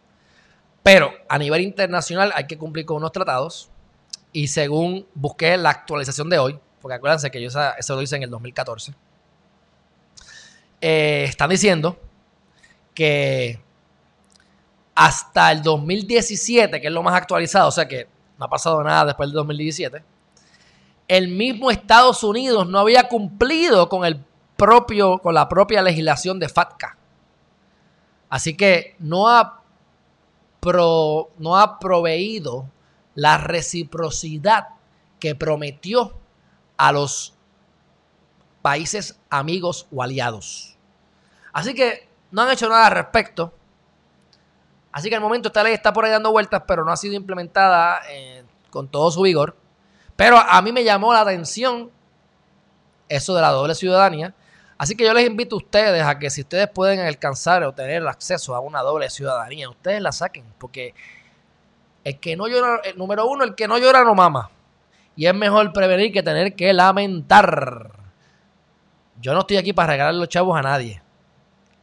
[0.82, 3.70] Pero a nivel internacional hay que cumplir con unos tratados.
[4.32, 7.48] Y según busqué la actualización de hoy, porque acuérdense que yo
[7.78, 8.92] eso lo hice en el 2014,
[10.80, 11.96] eh, están diciendo
[12.92, 13.64] que
[14.96, 19.04] hasta el 2017, que es lo más actualizado, o sea que no ha pasado nada
[19.04, 20.02] después del 2017,
[21.06, 24.24] el mismo Estados Unidos no había cumplido con el
[24.56, 26.96] propio, con la propia legislación de FATCA.
[28.28, 29.60] Así que no ha,
[31.38, 32.68] no ha proveído
[33.14, 34.68] la reciprocidad
[35.20, 36.18] que prometió
[36.76, 37.34] a los
[38.62, 40.76] países amigos o aliados.
[41.52, 43.52] Así que no han hecho nada al respecto.
[44.96, 47.12] Así que al momento esta ley está por ahí dando vueltas, pero no ha sido
[47.12, 49.54] implementada eh, con todo su vigor.
[50.16, 51.90] Pero a mí me llamó la atención
[53.06, 54.34] eso de la doble ciudadanía.
[54.78, 58.08] Así que yo les invito a ustedes a que si ustedes pueden alcanzar o tener
[58.08, 60.46] acceso a una doble ciudadanía, ustedes la saquen.
[60.56, 60.94] Porque
[62.02, 64.50] el que no llora, el número uno, el que no llora no mama.
[65.14, 67.90] Y es mejor prevenir que tener que lamentar.
[69.20, 71.02] Yo no estoy aquí para regalar los chavos a nadie.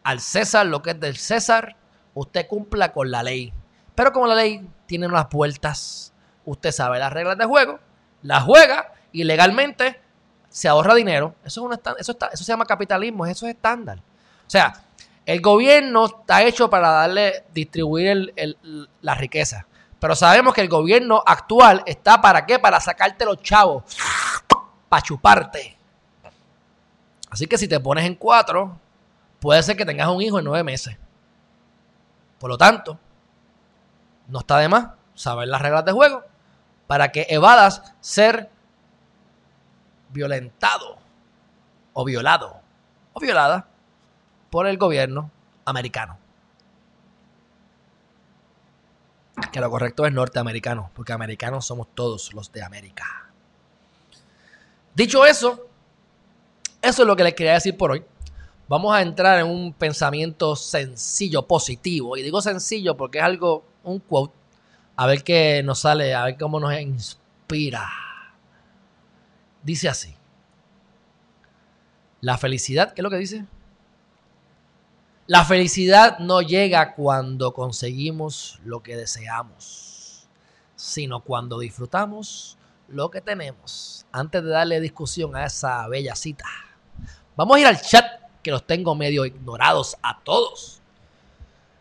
[0.04, 1.76] Al César lo que es del César,
[2.14, 3.54] usted cumpla con la ley.
[3.96, 6.14] Pero como la ley tiene unas vueltas,
[6.46, 7.80] usted sabe las reglas de juego,
[8.22, 10.00] las juega y legalmente
[10.50, 11.36] se ahorra dinero.
[11.44, 14.00] Eso, es un estan- eso, eso se llama capitalismo, eso es estándar.
[14.00, 14.74] O sea,
[15.26, 19.66] el gobierno está hecho para darle, distribuir el- el- la riqueza.
[20.00, 22.60] Pero sabemos que el gobierno actual está para qué?
[22.60, 23.84] Para sacarte los chavos,
[24.90, 25.78] para chuparte.
[27.30, 28.78] Así que si te pones en cuatro,
[29.40, 30.98] puede ser que tengas un hijo en nueve meses.
[32.44, 33.00] Por lo tanto,
[34.28, 36.26] no está de más saber las reglas de juego
[36.88, 38.50] para que evadas ser
[40.10, 40.98] violentado
[41.94, 42.60] o violado
[43.14, 43.68] o violada
[44.50, 45.32] por el gobierno
[45.64, 46.18] americano.
[49.54, 53.32] Que lo correcto es norteamericano, porque americanos somos todos los de América.
[54.94, 55.66] Dicho eso,
[56.82, 58.04] eso es lo que les quería decir por hoy.
[58.68, 62.18] Vamos a entrar en un pensamiento sencillo, positivo.
[62.18, 64.34] Y digo sencillo porque es algo, un quote.
[64.96, 67.90] A ver qué nos sale, a ver cómo nos inspira.
[69.64, 70.16] Dice así.
[72.22, 73.46] La felicidad, ¿qué es lo que dice?
[75.28, 80.28] La felicidad no llega cuando conseguimos lo que deseamos,
[80.76, 82.58] sino cuando disfrutamos
[82.88, 84.06] lo que tenemos.
[84.12, 86.46] Antes de darle discusión a esa bella cita,
[87.36, 90.82] vamos a ir al chat que los tengo medio ignorados a todos.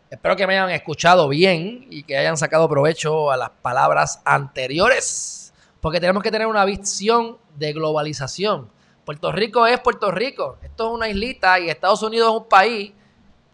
[0.09, 5.53] Espero que me hayan escuchado bien y que hayan sacado provecho a las palabras anteriores,
[5.81, 8.69] porque tenemos que tener una visión de globalización.
[9.05, 12.93] Puerto Rico es Puerto Rico, esto es una islita y Estados Unidos es un país.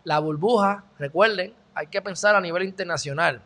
[0.03, 3.41] La burbuja, recuerden, hay que pensar a nivel internacional.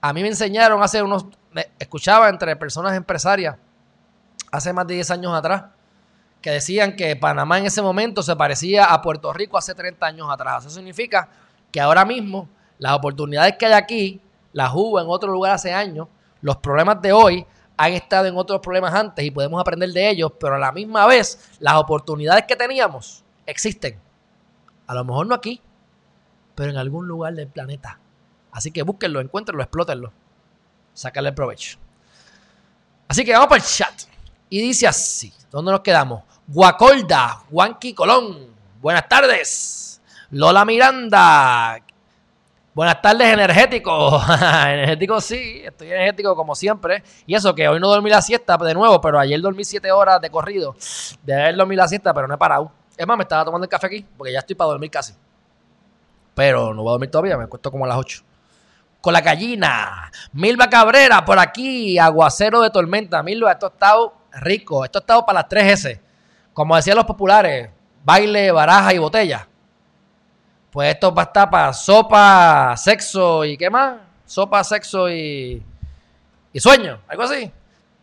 [0.00, 3.56] A mí me enseñaron hace unos, me escuchaba entre personas empresarias
[4.52, 5.64] hace más de 10 años atrás,
[6.40, 10.28] que decían que Panamá en ese momento se parecía a Puerto Rico hace 30 años
[10.30, 10.64] atrás.
[10.64, 11.28] Eso significa
[11.70, 14.20] que ahora mismo las oportunidades que hay aquí
[14.52, 16.08] las hubo en otro lugar hace años,
[16.40, 20.32] los problemas de hoy han estado en otros problemas antes y podemos aprender de ellos,
[20.38, 23.98] pero a la misma vez las oportunidades que teníamos existen.
[24.86, 25.60] A lo mejor no aquí,
[26.54, 27.98] pero en algún lugar del planeta.
[28.50, 30.12] Así que búsquenlo, encuéntrenlo, explótenlo.
[30.92, 31.78] Sácale provecho.
[33.08, 33.94] Así que vamos para el chat.
[34.52, 36.24] Y dice así, ¿dónde nos quedamos?
[36.48, 38.48] Guacolda, Juanqui Colón,
[38.82, 40.02] buenas tardes.
[40.32, 41.78] Lola Miranda,
[42.74, 44.20] buenas tardes, energético.
[44.66, 47.04] energético sí, estoy energético como siempre.
[47.26, 50.20] Y eso que hoy no dormí la siesta de nuevo, pero ayer dormí siete horas
[50.20, 50.74] de corrido.
[51.22, 52.72] De haber dormido la siesta, pero no he parado.
[52.96, 55.14] Es más, me estaba tomando el café aquí, porque ya estoy para dormir casi.
[56.34, 58.24] Pero no voy a dormir todavía, me cuesto como a las 8
[59.00, 60.10] con la gallina.
[60.32, 63.22] Milva Cabrera, por aquí, aguacero de tormenta.
[63.22, 64.84] Milva, esto ha estado rico.
[64.84, 66.00] Esto ha estado para las 3S.
[66.52, 67.70] Como decían los populares,
[68.04, 69.46] baile, baraja y botella.
[70.70, 73.98] Pues esto va a estar para sopa, sexo y ¿qué más?
[74.24, 75.62] Sopa, sexo y,
[76.52, 77.50] y sueño, algo así.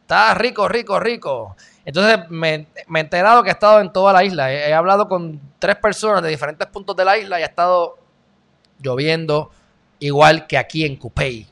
[0.01, 1.55] Está rico, rico, rico.
[1.85, 4.51] Entonces me, he enterado que he estado en toda la isla.
[4.51, 7.97] He, he hablado con tres personas de diferentes puntos de la isla y ha estado
[8.79, 9.51] lloviendo,
[9.99, 11.47] igual que aquí en Cupey.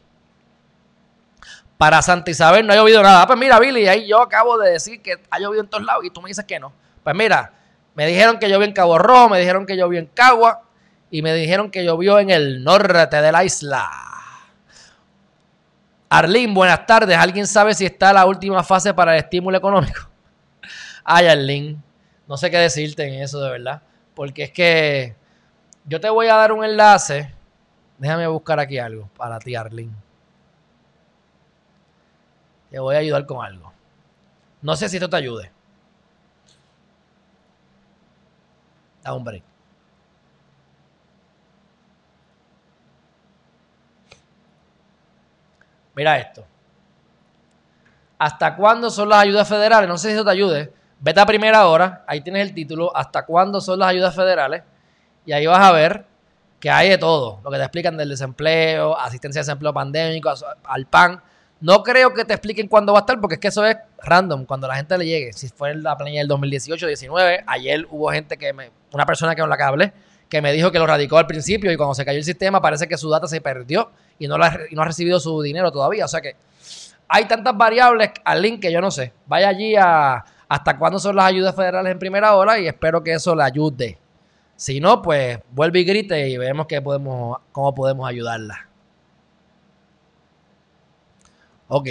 [1.77, 3.23] Para Santa Isabel no ha llovido nada.
[3.23, 6.05] Ah, pues mira, Billy, ahí yo acabo de decir que ha llovido en todos lados
[6.05, 6.71] y tú me dices que no.
[7.03, 7.53] Pues mira,
[7.95, 10.63] me dijeron que llovió en Cabo Rojo, me dijeron que llovió en Cagua
[11.11, 13.89] y me dijeron que llovió en el norte de la isla.
[16.09, 17.17] Arlín, buenas tardes.
[17.17, 20.09] ¿Alguien sabe si está la última fase para el estímulo económico?
[21.03, 21.83] Ay, Arlín,
[22.27, 23.81] no sé qué decirte en eso de verdad.
[24.13, 25.15] Porque es que
[25.83, 27.33] yo te voy a dar un enlace.
[27.97, 30.04] Déjame buscar aquí algo para ti, Arlene.
[32.75, 33.71] Te voy a ayudar con algo.
[34.61, 35.49] No sé si esto te ayude.
[39.01, 39.41] Da un break.
[45.95, 46.45] Mira esto.
[48.17, 49.87] ¿Hasta cuándo son las ayudas federales?
[49.87, 50.73] No sé si eso te ayude.
[50.99, 52.03] Vete a primera hora.
[52.05, 52.93] Ahí tienes el título.
[52.93, 54.63] ¿Hasta cuándo son las ayudas federales?
[55.25, 56.05] Y ahí vas a ver
[56.59, 57.39] que hay de todo.
[57.41, 60.33] Lo que te explican del desempleo, asistencia de desempleo pandémico,
[60.65, 61.23] al PAN.
[61.61, 64.45] No creo que te expliquen cuándo va a estar, porque es que eso es random,
[64.45, 65.33] cuando la gente le llegue.
[65.33, 69.41] Si fue en la planilla del 2018-19, ayer hubo gente que me, una persona que
[69.41, 69.93] con la que
[70.27, 72.87] que me dijo que lo radicó al principio y cuando se cayó el sistema parece
[72.87, 76.05] que su data se perdió y no, la, y no ha recibido su dinero todavía.
[76.05, 76.35] O sea que
[77.07, 79.13] hay tantas variables al link que yo no sé.
[79.27, 83.13] Vaya allí a hasta cuándo son las ayudas federales en primera hora y espero que
[83.13, 83.97] eso le ayude.
[84.55, 88.64] Si no, pues vuelve y grite y vemos que podemos, cómo podemos ayudarla.
[91.67, 91.89] Ok.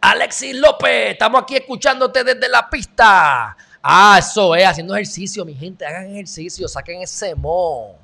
[0.00, 3.56] Alexis López, estamos aquí escuchándote desde la pista.
[3.82, 5.84] Ah, eso es, haciendo ejercicio, mi gente.
[5.84, 7.96] Hagan ejercicio, saquen ese mo.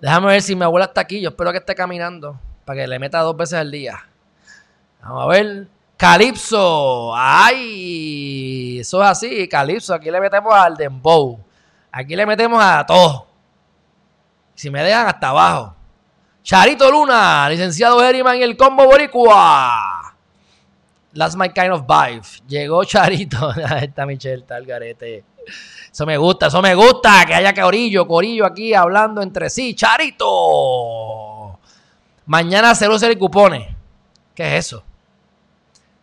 [0.00, 1.20] Déjame ver si mi abuela está aquí.
[1.20, 4.06] Yo espero que esté caminando para que le meta dos veces al día.
[5.02, 5.68] Vamos a ver.
[5.96, 7.12] Calipso.
[7.16, 9.48] Ay, eso es así.
[9.48, 9.94] Calipso.
[9.94, 11.38] Aquí le metemos al dembow.
[11.92, 13.26] Aquí le metemos a todo.
[14.54, 15.74] Si me dejan hasta abajo.
[16.44, 20.14] Charito Luna, licenciado Herriman y el combo boricua.
[21.14, 22.26] That's my kind of vibe.
[22.46, 23.50] Llegó Charito.
[23.66, 25.24] Ahí está Michelle, está el garete.
[25.90, 27.24] Eso me gusta, eso me gusta.
[27.24, 29.74] Que haya corillo, corillo aquí hablando entre sí.
[29.74, 31.58] Charito.
[32.26, 33.74] Mañana cero y cupones.
[34.34, 34.84] ¿Qué es eso?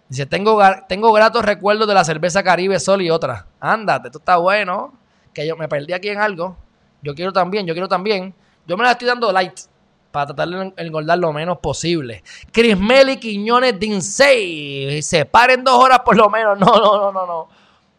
[0.10, 3.46] Dice, tengo, tengo gratos recuerdos de la cerveza Caribe Sol y otra.
[3.60, 4.98] Ándate, esto está bueno.
[5.36, 6.58] Que yo me perdí aquí en algo.
[7.04, 8.34] Yo quiero también, yo quiero también.
[8.66, 9.71] Yo me la estoy dando light
[10.12, 12.24] para tratar de engordar lo menos posible.
[12.52, 15.02] Crismeli Quiñones Dinsey.
[15.02, 16.60] Se paren dos horas por lo menos.
[16.60, 17.50] No, no, no, no, no.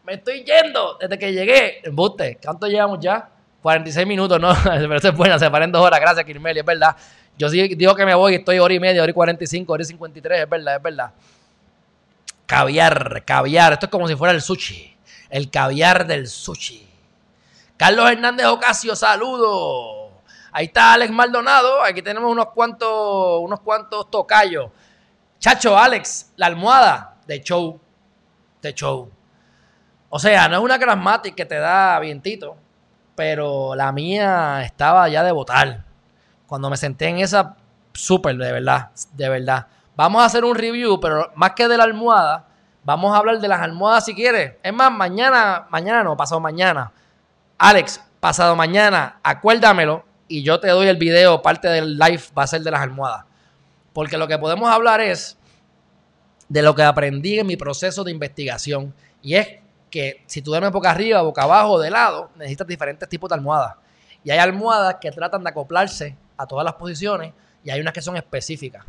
[0.03, 1.81] Me estoy yendo desde que llegué.
[2.43, 3.29] ¿Cuánto llevamos ya?
[3.61, 4.53] 46 minutos, ¿no?
[4.63, 5.99] Pero eso es buena, se paren dos horas.
[5.99, 6.95] Gracias, Kirmeli, es verdad.
[7.37, 9.85] Yo sí digo que me voy, estoy hora y media, hora y 45, hora y
[9.85, 11.11] 53, es verdad, es verdad.
[12.45, 13.73] Caviar, caviar.
[13.73, 14.95] Esto es como si fuera el sushi.
[15.29, 16.87] El caviar del sushi.
[17.77, 20.02] Carlos Hernández Ocasio, saludo.
[20.53, 21.83] Ahí está Alex Maldonado.
[21.83, 24.69] Aquí tenemos unos cuantos, unos cuantos tocayos.
[25.39, 27.79] Chacho, Alex, la almohada de show.
[28.61, 29.09] De show.
[30.09, 32.55] O sea, no es una Grasmatic que te da vientito,
[33.15, 35.85] pero la mía estaba ya de botar.
[36.45, 37.55] Cuando me senté en esa,
[37.91, 39.65] súper, de verdad, de verdad.
[39.95, 42.45] Vamos a hacer un review, pero más que de la almohada,
[42.83, 44.53] vamos a hablar de las almohadas si quieres.
[44.61, 46.91] Es más, mañana, mañana no, pasado mañana.
[47.57, 52.47] Alex, pasado mañana, acuérdamelo y yo te doy el video, parte del live va a
[52.47, 53.23] ser de las almohadas.
[53.93, 55.37] Porque lo que podemos hablar es
[56.49, 58.95] de lo que aprendí en mi proceso de investigación.
[59.21, 59.47] Y es
[59.91, 63.75] que si tú duermes boca arriba, boca abajo, de lado, necesitas diferentes tipos de almohadas.
[64.23, 67.31] Y hay almohadas que tratan de acoplarse a todas las posiciones
[67.63, 68.83] y hay unas que son específicas.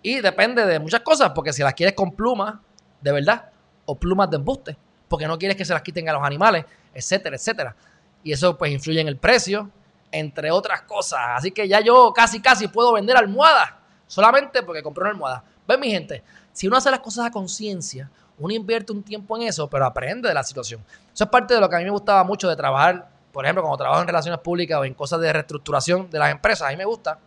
[0.00, 2.54] Y depende de muchas cosas, porque si las quieres con plumas,
[3.02, 3.50] de verdad,
[3.84, 6.64] o plumas de embuste, porque no quieres que se las quiten a los animales,
[6.94, 7.76] etcétera, etcétera.
[8.24, 9.70] Y eso pues influye en el precio,
[10.12, 11.20] entre otras cosas.
[11.36, 13.70] Así que ya yo casi, casi puedo vender almohadas,
[14.06, 15.44] solamente porque compré una almohada.
[15.66, 19.44] Ven mi gente, si uno hace las cosas a conciencia, uno invierte un tiempo en
[19.44, 20.84] eso, pero aprende de la situación.
[21.12, 23.62] Eso es parte de lo que a mí me gustaba mucho de trabajar, por ejemplo,
[23.62, 26.76] cuando trabajo en relaciones públicas o en cosas de reestructuración de las empresas, a mí
[26.76, 27.18] me gusta,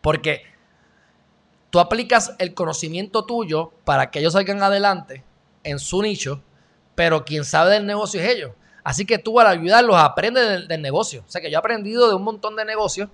[0.00, 0.42] porque
[1.70, 5.24] tú aplicas el conocimiento tuyo para que ellos salgan adelante
[5.64, 6.42] en su nicho,
[6.94, 8.52] pero quien sabe del negocio es ellos.
[8.88, 11.22] Así que tú al ayudarlos aprendes del, negocio.
[11.28, 13.10] O sea que yo he aprendido de un montón de negocios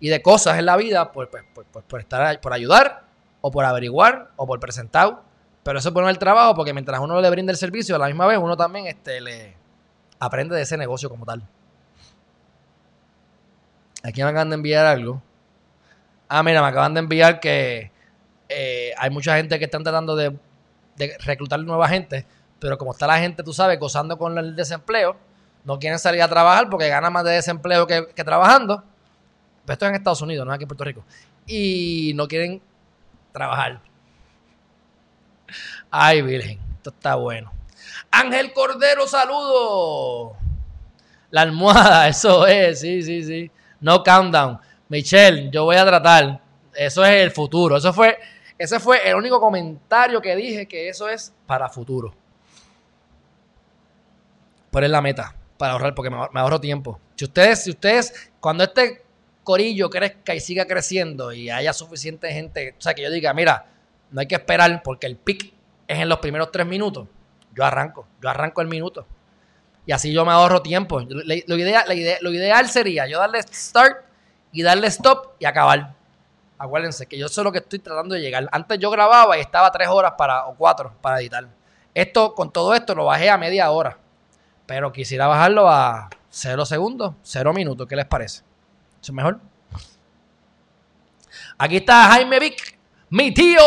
[0.00, 3.04] y de cosas en la vida por, pues, pues, pues, por estar por ayudar
[3.42, 5.20] o por averiguar o por presentar.
[5.62, 8.06] Pero eso es bueno el trabajo porque mientras uno le brinda el servicio a la
[8.06, 9.54] misma vez, uno también este, le
[10.18, 11.46] aprende de ese negocio como tal.
[14.02, 15.22] Aquí me acaban de enviar algo.
[16.26, 17.92] Ah, mira, me acaban de enviar que
[18.48, 20.34] eh, hay mucha gente que están tratando de,
[20.96, 22.24] de reclutar nueva gente,
[22.62, 25.16] pero como está la gente, tú sabes, gozando con el desempleo,
[25.64, 28.84] no quieren salir a trabajar porque ganan más de desempleo que, que trabajando.
[29.64, 31.04] Pero esto es en Estados Unidos, no aquí en Puerto Rico.
[31.44, 32.62] Y no quieren
[33.32, 33.80] trabajar.
[35.90, 37.52] Ay, Virgen, esto está bueno.
[38.12, 40.36] Ángel Cordero, saludo.
[41.30, 43.50] La almohada, eso es, sí, sí, sí.
[43.80, 44.60] No countdown.
[44.88, 46.40] Michelle, yo voy a tratar.
[46.72, 47.76] Eso es el futuro.
[47.76, 48.16] Eso fue,
[48.56, 52.21] ese fue el único comentario que dije que eso es para futuro.
[54.72, 56.98] Pero es la meta, para ahorrar, porque me, ahor- me ahorro tiempo.
[57.14, 59.04] Si ustedes, si ustedes, cuando este
[59.44, 63.66] corillo crezca y siga creciendo y haya suficiente gente, o sea, que yo diga, mira,
[64.10, 65.52] no hay que esperar porque el pick
[65.86, 67.06] es en los primeros tres minutos,
[67.54, 69.06] yo arranco, yo arranco el minuto.
[69.84, 71.00] Y así yo me ahorro tiempo.
[71.00, 71.84] Lo, idea-
[72.20, 73.98] lo ideal sería yo darle start
[74.52, 75.94] y darle stop y acabar.
[76.56, 78.48] Acuérdense que yo sé lo que estoy tratando de llegar.
[78.52, 81.48] Antes yo grababa y estaba tres horas para, o cuatro para editar.
[81.92, 83.98] Esto, con todo esto, lo bajé a media hora.
[84.66, 87.86] Pero quisiera bajarlo a cero segundos, cero minutos.
[87.86, 88.42] ¿Qué les parece?
[89.00, 89.40] ¿Eso es mejor?
[91.58, 92.78] Aquí está Jaime Vic,
[93.10, 93.60] mi tío.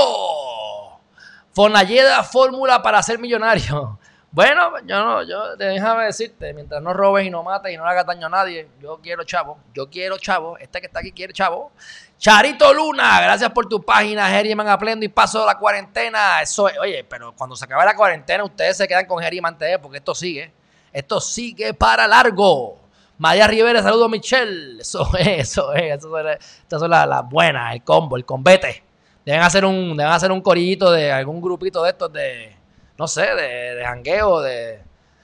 [1.54, 4.00] Fonalleda fórmula para ser millonario.
[4.36, 7.92] Bueno, yo no, yo déjame decirte, mientras no robes y no mates y no le
[7.92, 11.32] hagas daño a nadie, yo quiero chavo, yo quiero chavo, este que está aquí quiere
[11.32, 11.72] chavo.
[12.18, 16.42] Charito Luna, gracias por tu página, Geriman Aplendo y paso de la cuarentena.
[16.42, 19.80] Eso es, oye, pero cuando se acabe la cuarentena, ustedes se quedan con Geriman TV
[19.80, 20.52] porque esto sigue,
[20.96, 22.78] esto sigue para largo.
[23.18, 24.80] María Rivera, saludos Michelle.
[24.80, 28.82] Eso es, eso es, eso son, estas son las, buenas, el combo, el combete.
[29.26, 32.56] Deben hacer un, deben hacer un corillito de algún grupito de estos de,
[32.98, 34.80] no sé, de, de jangueo, de,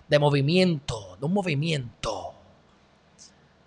[0.10, 2.34] de movimiento, de un movimiento.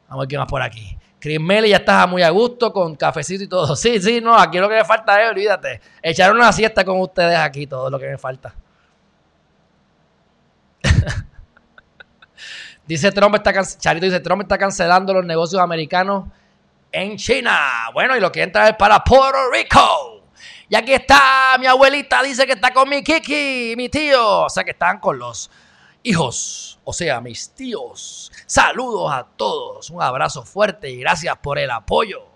[0.09, 0.99] Vamos a ver qué más por aquí.
[1.19, 3.75] Chris Meli ya estaba muy a gusto con cafecito y todo.
[3.77, 7.39] Sí, sí, no, aquí lo que me falta es, olvídate, echar una siesta con ustedes
[7.39, 8.55] aquí, todo lo que me falta.
[12.87, 16.24] dice Trump está Charito dice Trump está cancelando los negocios americanos
[16.93, 17.91] en China.
[17.93, 20.22] Bueno, y lo quieren traer para Puerto Rico.
[20.68, 24.43] Y aquí está mi abuelita, dice que está con mi Kiki, mi tío.
[24.43, 25.51] O sea que están con los
[26.05, 28.30] hijos, o sea, mis tíos.
[28.47, 32.26] Saludos a todos, un abrazo fuerte y gracias por el apoyo.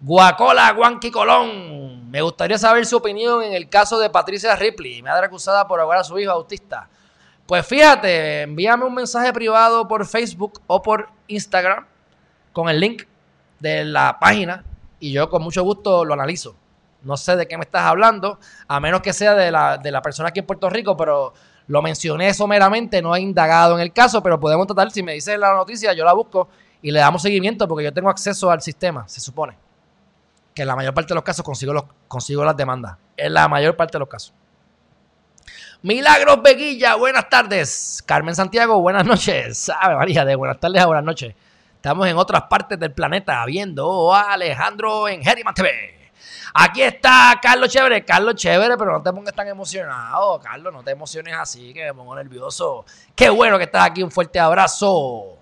[0.00, 2.10] Guacola Guanqui Colón.
[2.10, 5.98] Me gustaría saber su opinión en el caso de Patricia Ripley, madre acusada por ahogar
[5.98, 6.88] a su hijo autista.
[7.46, 11.86] Pues fíjate, envíame un mensaje privado por Facebook o por Instagram
[12.52, 13.04] con el link
[13.60, 14.64] de la página
[14.98, 16.56] y yo con mucho gusto lo analizo.
[17.02, 20.02] No sé de qué me estás hablando, a menos que sea de la, de la
[20.02, 21.34] persona aquí en Puerto Rico, pero
[21.68, 25.36] Lo mencioné someramente, no he indagado en el caso, pero podemos tratar, si me dice
[25.36, 26.48] la noticia, yo la busco
[26.80, 29.56] y le damos seguimiento porque yo tengo acceso al sistema, se supone.
[30.54, 32.96] Que en la mayor parte de los casos consigo, los, consigo las demandas.
[33.16, 34.32] En la mayor parte de los casos.
[35.82, 38.02] Milagros Beguilla, buenas tardes.
[38.06, 39.58] Carmen Santiago, buenas noches.
[39.78, 41.34] Sabe María, de buenas tardes a buenas noches.
[41.74, 46.10] Estamos en otras partes del planeta viendo a Alejandro en Geriman TV.
[46.54, 48.04] Aquí está Carlos Chévere.
[48.06, 50.40] Carlos Chévere, pero no te pongas tan emocionado.
[50.40, 52.86] Carlos, no te emociones así, que me pongo nervioso.
[53.14, 54.02] Qué bueno que estás aquí.
[54.02, 55.36] Un fuerte abrazo.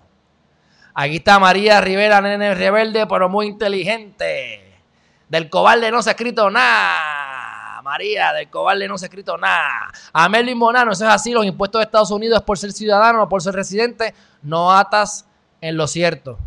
[0.93, 4.81] Aquí está María Rivera, nene rebelde, pero muy inteligente.
[5.29, 7.24] Del cobarde no se ha escrito nada.
[7.95, 9.89] María, del cobarde no se ha escrito nada.
[10.11, 11.31] A Melvin Bonano, eso es así.
[11.31, 14.13] Los impuestos de Estados Unidos es por ser ciudadano, o por ser residente.
[14.41, 15.25] No atas
[15.61, 16.37] en lo cierto.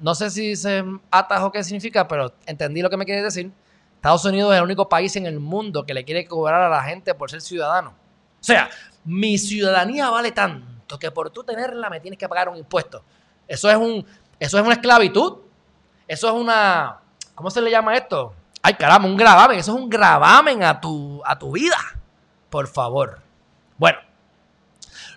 [0.00, 3.50] No sé si se atas o qué significa, pero entendí lo que me quiere decir.
[3.96, 6.82] Estados Unidos es el único país en el mundo que le quiere cobrar a la
[6.84, 7.90] gente por ser ciudadano.
[7.90, 8.70] O sea,
[9.04, 13.02] mi ciudadanía vale tanto que por tú tenerla me tienes que pagar un impuesto.
[13.48, 14.06] Eso es un,
[14.38, 15.38] eso es una esclavitud.
[16.06, 17.00] Eso es una,
[17.34, 18.32] ¿cómo se le llama esto?
[18.66, 19.60] Ay, caramba, un gravamen.
[19.60, 21.76] Eso es un gravamen a tu, a tu vida.
[22.50, 23.22] Por favor.
[23.78, 23.98] Bueno,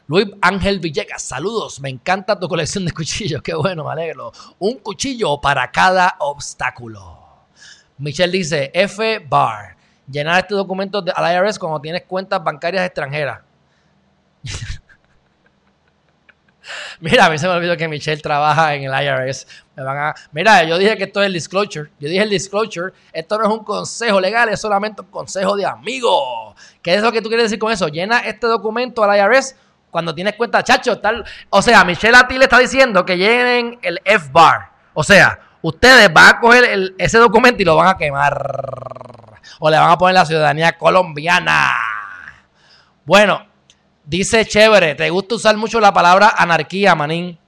[0.06, 1.80] Luis Ángel Villegas, saludos.
[1.80, 3.42] Me encanta tu colección de cuchillos.
[3.42, 4.32] Qué bueno, me alegro.
[4.60, 7.18] Un cuchillo para cada obstáculo.
[7.98, 9.76] Michelle dice, F bar,
[10.08, 13.42] llenar este documento al IRS cuando tienes cuentas bancarias extranjeras.
[17.00, 19.48] Mira, a mí se me olvidó que Michelle trabaja en el IRS.
[19.80, 20.16] Me van a...
[20.34, 21.90] Mira, yo dije que esto es el disclosure.
[22.00, 22.92] Yo dije el disclosure.
[23.14, 26.54] Esto no es un consejo legal, es solamente un consejo de amigo.
[26.82, 27.88] ¿Qué es lo que tú quieres decir con eso?
[27.88, 29.56] Llena este documento al IRS
[29.90, 31.00] cuando tienes cuenta, chacho.
[31.50, 34.70] O sea, Michelle a ti le está diciendo que llenen el F-bar.
[34.94, 39.40] O sea, ustedes van a coger ese documento y lo van a quemar.
[39.60, 41.72] O le van a poner la ciudadanía colombiana.
[43.06, 43.48] Bueno,
[44.04, 47.39] dice chévere, ¿te gusta usar mucho la palabra anarquía, manín?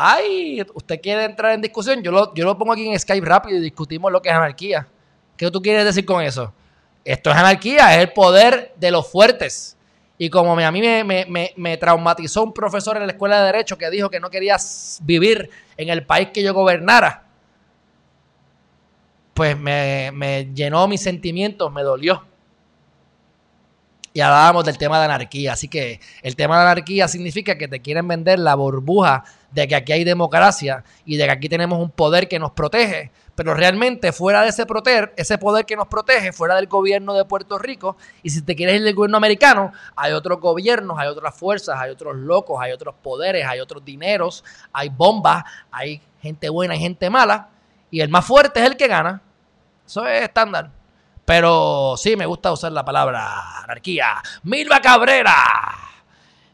[0.00, 2.02] Ay, ¿usted quiere entrar en discusión?
[2.02, 4.86] Yo lo, yo lo pongo aquí en Skype rápido y discutimos lo que es anarquía.
[5.36, 6.52] ¿Qué tú quieres decir con eso?
[7.04, 9.76] Esto es anarquía, es el poder de los fuertes.
[10.16, 13.46] Y como me- a mí me, me- me- traumatizó un profesor en la escuela de
[13.46, 14.56] Derecho que dijo que no quería
[15.02, 17.24] vivir en el país que yo gobernara,
[19.34, 22.24] pues me, me llenó mis sentimientos, me dolió.
[24.18, 25.52] Y hablábamos del tema de anarquía.
[25.52, 29.76] Así que el tema de anarquía significa que te quieren vender la burbuja de que
[29.76, 33.12] aquí hay democracia y de que aquí tenemos un poder que nos protege.
[33.36, 37.26] Pero realmente fuera de ese poder, ese poder que nos protege, fuera del gobierno de
[37.26, 41.36] Puerto Rico, y si te quieres ir del gobierno americano, hay otros gobiernos, hay otras
[41.36, 44.42] fuerzas, hay otros locos, hay otros poderes, hay otros dineros,
[44.72, 47.50] hay bombas, hay gente buena y gente mala,
[47.88, 49.22] y el más fuerte es el que gana.
[49.86, 50.72] Eso es estándar.
[51.28, 54.14] Pero sí me gusta usar la palabra anarquía.
[54.44, 55.34] Milva Cabrera.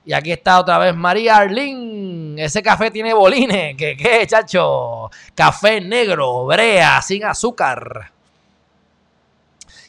[0.04, 2.36] Y aquí está otra vez María Arlín.
[2.36, 3.76] Ese café tiene bolines.
[3.78, 5.12] ¿Qué qué, chacho?
[5.32, 8.10] Café negro, brea, sin azúcar.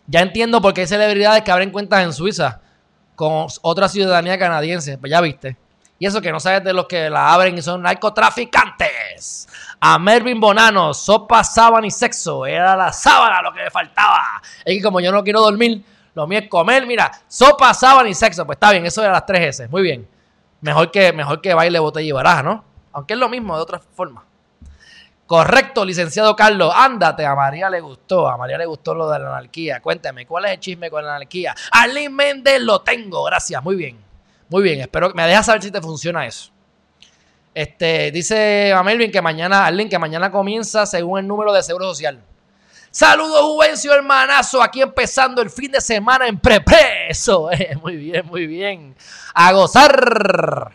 [0.05, 2.61] Ya entiendo por qué hay celebridades que abren cuentas en Suiza
[3.15, 4.99] con otra ciudadanía canadiense.
[4.99, 5.57] Pues ya viste.
[5.97, 9.47] Y eso que no sabes de los que la abren y son narcotraficantes.
[9.79, 12.45] A Mervin Bonano, sopa, sábana y sexo.
[12.45, 14.41] Era la sábana lo que me faltaba.
[14.65, 15.83] Es que como yo no quiero dormir,
[16.13, 16.85] lo mío es comer.
[16.85, 18.45] Mira, sopa, sábana y sexo.
[18.45, 19.67] Pues está bien, eso de las tres S.
[19.69, 20.07] Muy bien.
[20.61, 22.65] Mejor que, mejor que baile, botella y baraja, ¿no?
[22.91, 24.25] Aunque es lo mismo de otra forma.
[25.27, 26.73] Correcto, licenciado Carlos.
[26.75, 28.27] Ándate, a María le gustó.
[28.27, 29.81] A María le gustó lo de la anarquía.
[29.81, 31.55] Cuéntame, ¿cuál es el chisme con la anarquía?
[31.71, 33.23] Arlene Méndez lo tengo.
[33.23, 34.04] Gracias, muy bien.
[34.49, 36.51] Muy bien, espero que me dejas saber si te funciona eso.
[37.53, 42.21] Este, dice a que mañana, Arlene, que mañana comienza según el número de seguro social.
[42.91, 44.61] Saludos, Juvencio, hermanazo.
[44.61, 47.49] Aquí empezando el fin de semana en Prepreso.
[47.51, 48.95] Eh, muy bien, muy bien.
[49.33, 50.73] A gozar.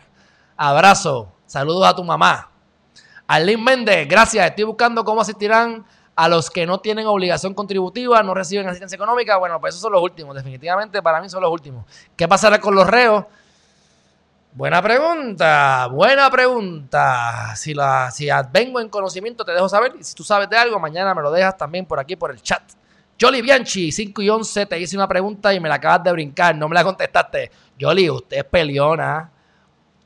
[0.57, 1.31] Abrazo.
[1.45, 2.51] Saludos a tu mamá.
[3.27, 4.47] Arlene Méndez, gracias.
[4.47, 9.37] Estoy buscando cómo asistirán a los que no tienen obligación contributiva, no reciben asistencia económica.
[9.37, 10.35] Bueno, pues esos son los últimos.
[10.35, 11.85] Definitivamente para mí son los últimos.
[12.15, 13.25] ¿Qué pasará con los reos?
[14.53, 17.55] Buena pregunta, buena pregunta.
[17.55, 19.93] Si, la, si vengo en conocimiento, te dejo saber.
[19.97, 22.41] Y si tú sabes de algo, mañana me lo dejas también por aquí, por el
[22.41, 22.61] chat.
[23.19, 26.53] Jolly Bianchi, 5 y 11, te hice una pregunta y me la acabas de brincar.
[26.53, 27.49] No me la contestaste.
[27.79, 29.31] Jolly, usted es peleona.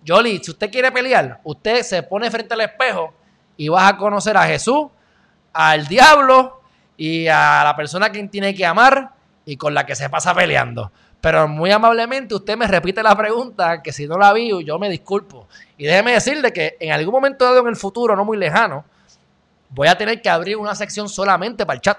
[0.06, 3.16] Jolly, si usted quiere pelear, usted se pone frente al espejo
[3.58, 4.90] y vas a conocer a Jesús,
[5.54, 6.62] al diablo
[6.96, 9.12] y a la persona que tiene que amar
[9.44, 10.92] y con la que se pasa peleando.
[11.26, 14.88] Pero muy amablemente usted me repite la pregunta, que si no la vi, yo me
[14.88, 15.48] disculpo.
[15.76, 18.86] Y déjeme decirle que en algún momento dado en el futuro, no muy lejano,
[19.70, 21.98] voy a tener que abrir una sección solamente para el chat.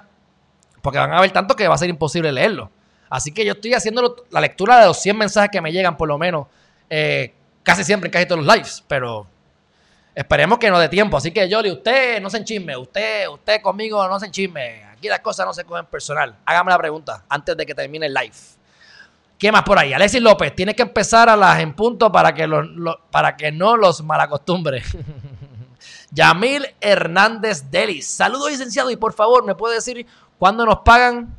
[0.80, 2.70] Porque van a ver tanto que va a ser imposible leerlo.
[3.10, 6.06] Así que yo estoy haciendo la lectura de los 100 mensajes que me llegan, por
[6.06, 6.46] lo menos,
[6.88, 9.26] eh, casi siempre en casi todos los lives, pero
[10.14, 11.16] esperemos que no dé tiempo.
[11.16, 14.84] Así que, Yoli, usted no se enchisme, usted, usted conmigo no se enchisme.
[14.84, 16.36] Aquí las cosas no se cogen personal.
[16.44, 18.55] Hágame la pregunta antes de que termine el live.
[19.38, 19.92] ¿Qué más por ahí?
[19.92, 23.52] Alexis López, tienes que empezar a las en punto para que, los, lo- para que
[23.52, 24.82] no los malacostumbre.
[26.10, 28.06] Yamil Hernández Delis.
[28.08, 28.90] Saludos, licenciado.
[28.90, 30.06] Y por favor, ¿me puede decir
[30.38, 31.36] cuándo nos pagan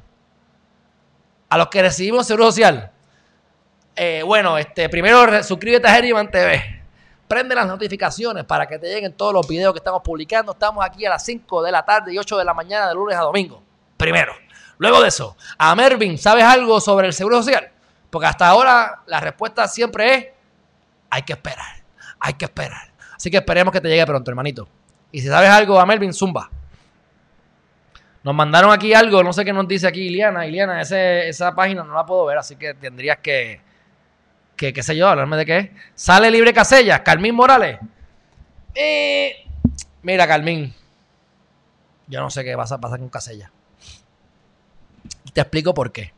[1.49, 2.91] a los que recibimos seguro social?
[3.95, 6.75] Eh, bueno, este, primero suscríbete a Herriman TV.
[7.27, 10.51] Prende las notificaciones para que te lleguen todos los videos que estamos publicando.
[10.51, 13.17] Estamos aquí a las 5 de la tarde y 8 de la mañana de lunes
[13.17, 13.61] a domingo.
[13.97, 14.33] Primero.
[14.77, 17.71] Luego de eso, a Mervin, ¿sabes algo sobre el seguro social?
[18.09, 20.25] Porque hasta ahora la respuesta siempre es,
[21.09, 21.83] hay que esperar,
[22.19, 22.91] hay que esperar.
[23.15, 24.67] Así que esperemos que te llegue pronto, hermanito.
[25.11, 26.49] Y si sabes algo, a Melvin, zumba.
[28.23, 30.45] Nos mandaron aquí algo, no sé qué nos dice aquí Iliana.
[30.45, 33.61] Iliana, esa página no la puedo ver, así que tendrías que,
[34.55, 35.75] que qué sé yo, hablarme de qué.
[35.95, 37.79] Sale libre Casella, Carmín Morales.
[38.75, 39.45] Eh,
[40.01, 40.73] mira, Carmín,
[42.07, 43.51] yo no sé qué pasa, pasa con Casella.
[45.25, 46.13] Y te explico por qué.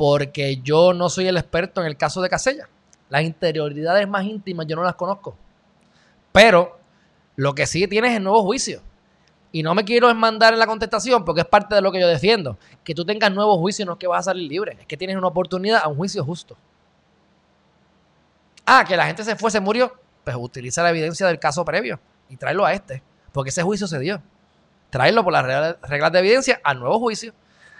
[0.00, 2.70] Porque yo no soy el experto en el caso de Casella.
[3.10, 5.36] Las interioridades más íntimas yo no las conozco.
[6.32, 6.78] Pero
[7.36, 8.80] lo que sí tienes es el nuevo juicio.
[9.52, 12.08] Y no me quiero mandar en la contestación porque es parte de lo que yo
[12.08, 12.56] defiendo.
[12.82, 14.78] Que tú tengas nuevo juicio no es que vas a salir libre.
[14.80, 16.56] Es que tienes una oportunidad a un juicio justo.
[18.64, 19.92] Ah, que la gente se fue, se murió.
[20.24, 23.02] Pues utiliza la evidencia del caso previo y tráelo a este.
[23.32, 24.22] Porque ese juicio se dio.
[24.88, 27.34] Tráelo por las reglas de evidencia al nuevo juicio.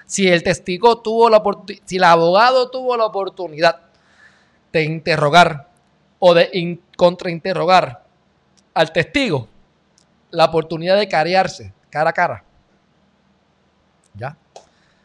[0.07, 1.42] Si el testigo tuvo la
[1.84, 3.80] si abogado tuvo la oportunidad
[4.72, 5.68] de interrogar
[6.18, 8.05] o de in- contrainterrogar
[8.74, 9.48] al testigo,
[10.30, 12.44] la oportunidad de carearse cara a cara.
[14.14, 14.36] ¿Ya?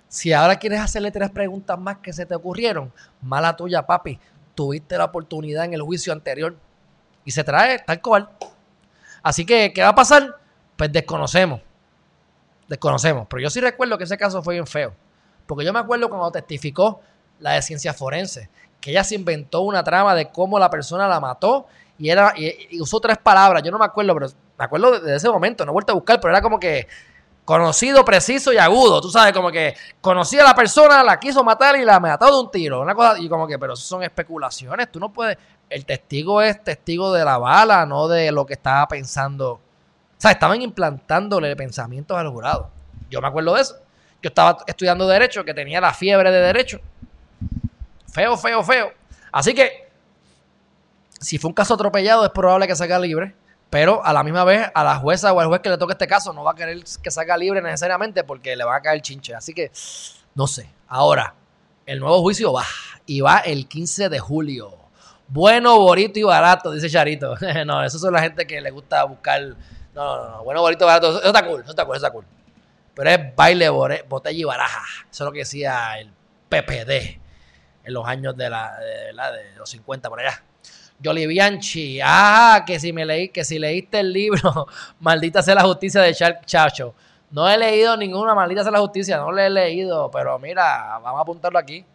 [0.07, 2.91] Si ahora quieres hacerle tres preguntas más que se te ocurrieron,
[3.21, 4.19] mala tuya, papi.
[4.55, 6.55] Tuviste la oportunidad en el juicio anterior
[7.25, 8.29] y se trae tal cual.
[9.21, 10.35] Así que, ¿qué va a pasar?
[10.77, 11.59] Pues desconocemos.
[12.67, 13.27] Desconocemos.
[13.29, 14.93] Pero yo sí recuerdo que ese caso fue bien feo.
[15.45, 17.01] Porque yo me acuerdo cuando testificó
[17.39, 18.49] la de ciencia forense,
[18.81, 22.81] que ella se inventó una trama de cómo la persona la mató y, era, y,
[22.81, 23.63] usó tres palabras.
[23.63, 25.65] Yo no me acuerdo, pero me acuerdo de, de ese momento.
[25.65, 26.87] No he vuelto a buscar, pero era como que
[27.45, 28.99] conocido, preciso y agudo.
[28.99, 32.41] Tú sabes, como que conocía a la persona, la quiso matar y la mató de
[32.41, 32.81] un tiro.
[32.81, 34.91] Una cosa, y como que, pero eso son especulaciones.
[34.91, 35.37] Tú no puedes.
[35.69, 39.61] El testigo es testigo de la bala, no de lo que estaba pensando.
[40.25, 42.71] Sea, estaban implantándole pensamientos al jurado.
[43.11, 43.75] Yo me acuerdo de eso.
[44.23, 46.79] Yo estaba estudiando Derecho, que tenía la fiebre de Derecho.
[48.11, 48.91] Feo, feo, feo.
[49.31, 49.87] Así que,
[51.19, 53.35] si fue un caso atropellado, es probable que salga libre.
[53.69, 56.07] Pero a la misma vez, a la jueza o al juez que le toque este
[56.07, 59.35] caso, no va a querer que salga libre necesariamente porque le va a caer chinche.
[59.35, 59.71] Así que,
[60.33, 60.67] no sé.
[60.87, 61.35] Ahora,
[61.85, 62.65] el nuevo juicio va.
[63.05, 64.73] Y va el 15 de julio.
[65.27, 67.35] Bueno, bonito y barato, dice Charito.
[67.67, 69.55] no, eso son la gente que le gusta buscar.
[69.95, 70.43] No, no, no.
[70.43, 71.09] Bueno, bonito barato.
[71.09, 72.25] Eso está cool, eso está cool, eso está cool.
[72.93, 74.83] Pero es baile, botella y baraja.
[75.09, 76.11] Eso es lo que decía el
[76.49, 77.19] PPD
[77.85, 80.43] en los años de, la, de, los 50 por allá.
[80.99, 84.67] Yoli Bianchi, ah, que si me leí, que si leíste el libro,
[84.99, 86.93] maldita sea la justicia de Charles Chacho.
[87.31, 91.19] No he leído ninguna, maldita sea la justicia, no le he leído, pero mira, vamos
[91.19, 91.85] a apuntarlo aquí.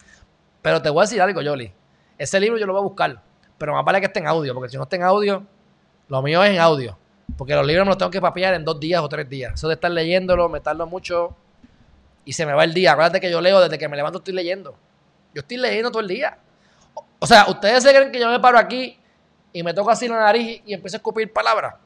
[0.61, 1.73] Pero te voy a decir algo, Yoli.
[2.19, 3.23] Ese libro yo lo voy a buscar,
[3.57, 5.43] pero más vale que esté en audio, porque si no está en audio,
[6.09, 7.00] lo mío es en audio.
[7.41, 9.55] Porque los libros me los tengo que papear en dos días o tres días.
[9.55, 11.35] Eso de estar leyéndolo, me tardo mucho
[12.23, 12.93] y se me va el día.
[12.93, 14.77] Acuérdate que yo leo desde que me levanto, estoy leyendo.
[15.33, 16.37] Yo estoy leyendo todo el día.
[17.19, 18.99] O sea, ¿ustedes se creen que yo me paro aquí
[19.55, 21.77] y me toco así la nariz y empiezo a escupir palabras?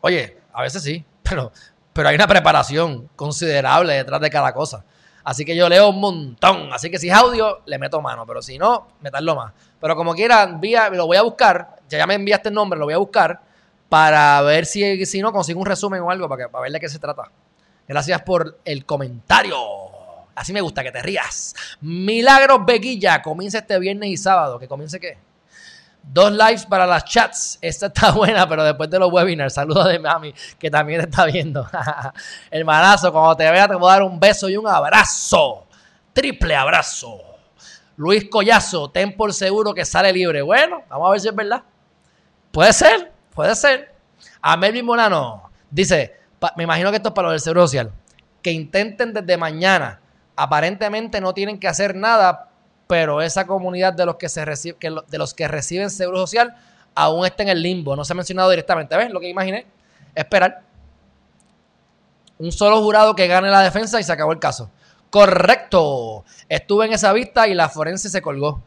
[0.00, 1.52] Oye, a veces sí, pero,
[1.92, 4.84] pero hay una preparación considerable detrás de cada cosa.
[5.22, 6.72] Así que yo leo un montón.
[6.72, 8.26] Así que si es audio, le meto mano.
[8.26, 9.52] Pero si no, me tardo más.
[9.80, 11.76] Pero como quiera, envía, lo voy a buscar.
[11.88, 13.45] Ya, ya me enviaste el nombre, lo voy a buscar.
[13.88, 16.80] Para ver si, si no consigo un resumen o algo para, que, para ver de
[16.80, 17.30] qué se trata.
[17.86, 19.56] Gracias por el comentario.
[20.34, 21.54] Así me gusta que te rías.
[21.80, 23.22] Milagros Beguilla.
[23.22, 24.58] Comienza este viernes y sábado.
[24.58, 25.18] ¿Que comience qué?
[26.02, 27.58] Dos lives para las chats.
[27.62, 29.54] Esta está buena, pero después de los webinars.
[29.54, 31.66] Saludos de mami, que también está viendo.
[32.50, 35.66] Hermanazo, cuando te vea te voy a dar un beso y un abrazo.
[36.12, 37.20] Triple abrazo.
[37.96, 40.42] Luis Collazo, ten por seguro que sale libre.
[40.42, 41.62] Bueno, vamos a ver si es verdad.
[42.50, 43.94] Puede ser, puede ser.
[44.42, 46.16] A Melvin Molano dice,
[46.56, 47.92] me imagino que esto es para lo del Seguro Social,
[48.42, 50.00] que intenten desde mañana.
[50.34, 52.48] Aparentemente no tienen que hacer nada,
[52.86, 56.56] pero esa comunidad de los que, se reci- que de los que reciben Seguro Social
[56.94, 57.94] aún está en el limbo.
[57.94, 58.96] No se ha mencionado directamente.
[58.96, 59.66] ¿Ves lo que imaginé?
[60.14, 60.62] Esperar.
[62.38, 64.70] Un solo jurado que gane la defensa y se acabó el caso.
[65.10, 66.24] Correcto.
[66.48, 68.62] Estuve en esa vista y la forense se colgó.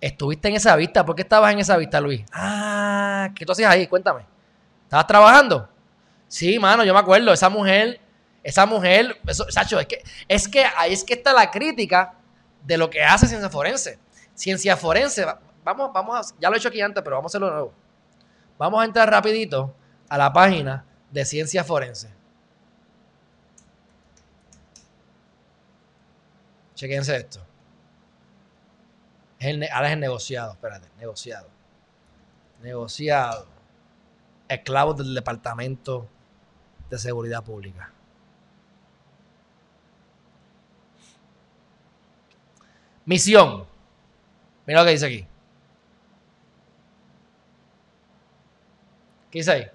[0.00, 1.04] Estuviste en esa vista.
[1.04, 2.24] ¿Por qué estabas en esa vista, Luis?
[2.32, 2.61] Ah,
[3.42, 3.88] ¿qué tú hacías ahí?
[3.88, 4.24] Cuéntame.
[4.84, 5.68] ¿Estabas trabajando?
[6.28, 7.32] Sí, mano, yo me acuerdo.
[7.32, 8.00] Esa mujer,
[8.44, 12.14] esa mujer, eso, Sacho, es que, es que ahí es que está la crítica
[12.62, 13.98] de lo que hace ciencia forense.
[14.34, 17.32] Ciencia forense, va- vamos, vamos a, ya lo he hecho aquí antes, pero vamos a
[17.32, 17.72] hacerlo nuevo.
[18.58, 19.74] Vamos a entrar rapidito
[20.08, 22.08] a la página de ciencia forense.
[26.76, 27.40] Chequense esto.
[29.72, 31.48] Ahora es el negociado, espérate, negociado.
[32.62, 33.46] Negociado.
[34.48, 36.08] Esclavos del Departamento
[36.88, 37.90] de Seguridad Pública.
[43.04, 43.64] Misión.
[44.66, 45.26] Mira lo que dice aquí.
[49.30, 49.66] ¿Qué dice ahí?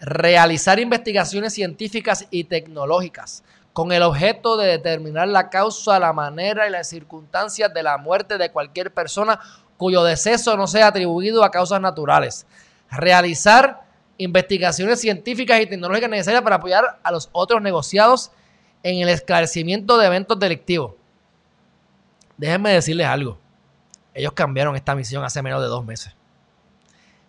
[0.00, 3.42] Realizar investigaciones científicas y tecnológicas
[3.72, 8.36] con el objeto de determinar la causa, la manera y las circunstancias de la muerte
[8.36, 9.40] de cualquier persona
[9.80, 12.46] cuyo deceso no sea atribuido a causas naturales.
[12.90, 13.82] Realizar
[14.18, 18.30] investigaciones científicas y tecnológicas necesarias para apoyar a los otros negociados
[18.82, 20.92] en el esclarecimiento de eventos delictivos.
[22.36, 23.38] Déjenme decirles algo.
[24.12, 26.14] Ellos cambiaron esta misión hace menos de dos meses.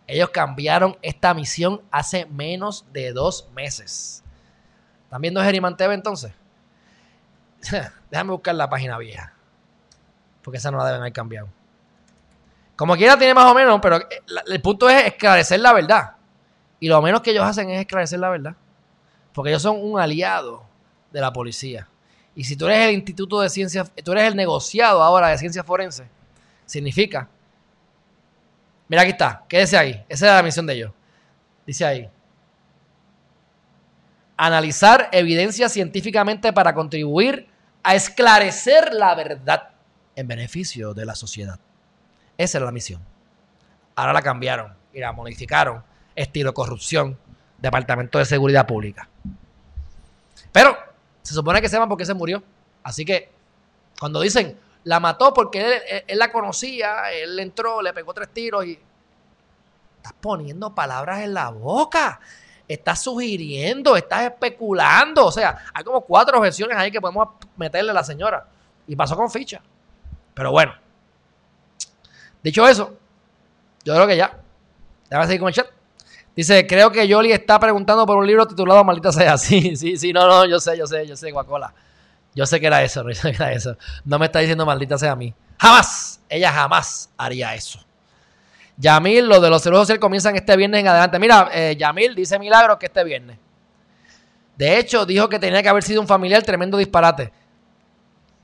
[0.06, 4.26] Ellos cambiaron esta misión hace menos de dos meses.
[5.06, 6.34] ¿Están viendo Geriman entonces?
[8.12, 9.32] Déjame buscar la página vieja.
[10.42, 11.61] Porque esa no la deben haber cambiado.
[12.82, 16.16] Como quiera tiene más o menos, pero eh, el punto es esclarecer la verdad.
[16.80, 18.56] Y lo menos que ellos hacen es esclarecer la verdad.
[19.34, 20.64] Porque ellos son un aliado
[21.12, 21.88] de la policía.
[22.34, 25.64] Y si tú eres el Instituto de Ciencias, tú eres el negociado ahora de Ciencias
[25.64, 26.08] Forenses,
[26.66, 27.30] significa.
[28.88, 30.04] Mira, aquí está, quédese ahí.
[30.10, 30.92] Esa es la misión de ellos.
[31.68, 32.10] Dice ahí.
[34.38, 37.48] Analizar evidencia científicamente para contribuir
[37.84, 39.70] a esclarecer la verdad
[40.16, 41.60] en beneficio de la sociedad.
[42.42, 43.02] Esa era la misión.
[43.96, 45.84] Ahora la cambiaron y la modificaron.
[46.16, 47.18] Estilo corrupción,
[47.58, 49.08] Departamento de Seguridad Pública.
[50.52, 50.76] Pero
[51.22, 52.42] se supone que sepan por qué se murió.
[52.84, 53.32] Así que
[54.00, 58.30] cuando dicen, la mató porque él, él- él la conocía, él entró, le pegó tres
[58.30, 58.80] tiros y...
[59.98, 62.20] Estás poniendo palabras en la boca.
[62.68, 65.28] Estás sugiriendo, estás especulando.
[65.28, 68.48] O sea, hay como cuatro versiones ahí que podemos meterle a la señora.
[68.88, 69.62] Y pasó con ficha.
[70.34, 70.74] Pero bueno.
[72.44, 72.98] Dicho eso,
[73.84, 74.38] yo creo que ya.
[75.10, 75.68] Déjame seguir con el chat.
[76.36, 79.38] Dice, creo que Yoli está preguntando por un libro titulado Maldita sea.
[79.38, 81.74] Sí, sí, sí, no, no, yo sé, yo sé, yo sé, Guacola.
[82.34, 83.78] Yo sé que era eso, yo sé que era eso.
[84.06, 85.34] No me está diciendo maldita sea a mí.
[85.60, 87.80] Jamás, ella jamás haría eso.
[88.78, 91.20] Yamil, lo de los servicios sociales comienzan este viernes en adelante.
[91.20, 93.38] Mira, eh, Yamil dice Milagro que este viernes.
[94.58, 97.32] De hecho, dijo que tenía que haber sido un familiar tremendo disparate.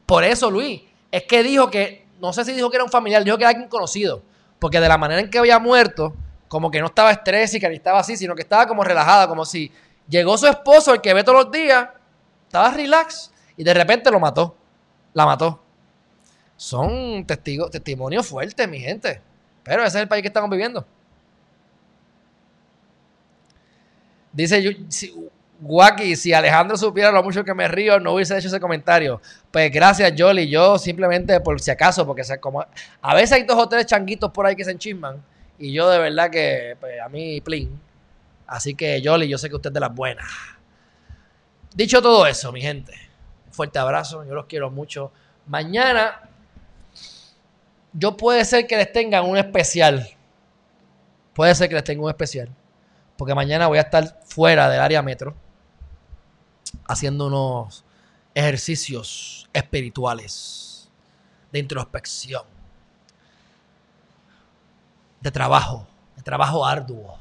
[0.06, 0.82] Por eso, Luis,
[1.12, 3.52] es que dijo que, no sé si dijo que era un familiar, dijo que era
[3.52, 4.22] alguien conocido.
[4.60, 6.16] Porque de la manera en que había muerto,
[6.48, 9.72] como que no estaba estrésica ni estaba así, sino que estaba como relajada, como si
[10.08, 11.90] llegó su esposo, el que ve todos los días,
[12.46, 14.56] estaba relax y de repente lo mató.
[15.14, 15.62] La mató.
[16.56, 19.22] Son testigos, testimonios fuertes, mi gente.
[19.64, 20.86] Pero ese es el país que estamos viviendo.
[24.32, 24.78] Dice
[25.60, 29.22] Guaki, si Alejandro supiera lo mucho que me río, no hubiese hecho ese comentario.
[29.52, 30.48] Pues gracias, Jolly.
[30.48, 32.64] Yo simplemente por si acaso, porque como
[33.02, 35.24] a veces hay dos o tres changuitos por ahí que se enchisman.
[35.58, 37.80] Y yo de verdad que pues, a mí, plin.
[38.46, 40.28] Así que, Jolly, yo sé que usted es de las buenas.
[41.74, 42.94] Dicho todo eso, mi gente,
[43.48, 44.24] un fuerte abrazo.
[44.26, 45.12] Yo los quiero mucho.
[45.48, 46.22] Mañana,
[47.94, 50.08] yo puede ser que les tengan un especial.
[51.34, 52.50] Puede ser que les tenga un especial.
[53.18, 55.36] Porque mañana voy a estar fuera del área metro
[56.88, 57.84] haciendo unos
[58.34, 60.90] ejercicios espirituales
[61.52, 62.44] de introspección,
[65.22, 67.18] de trabajo, de trabajo arduo.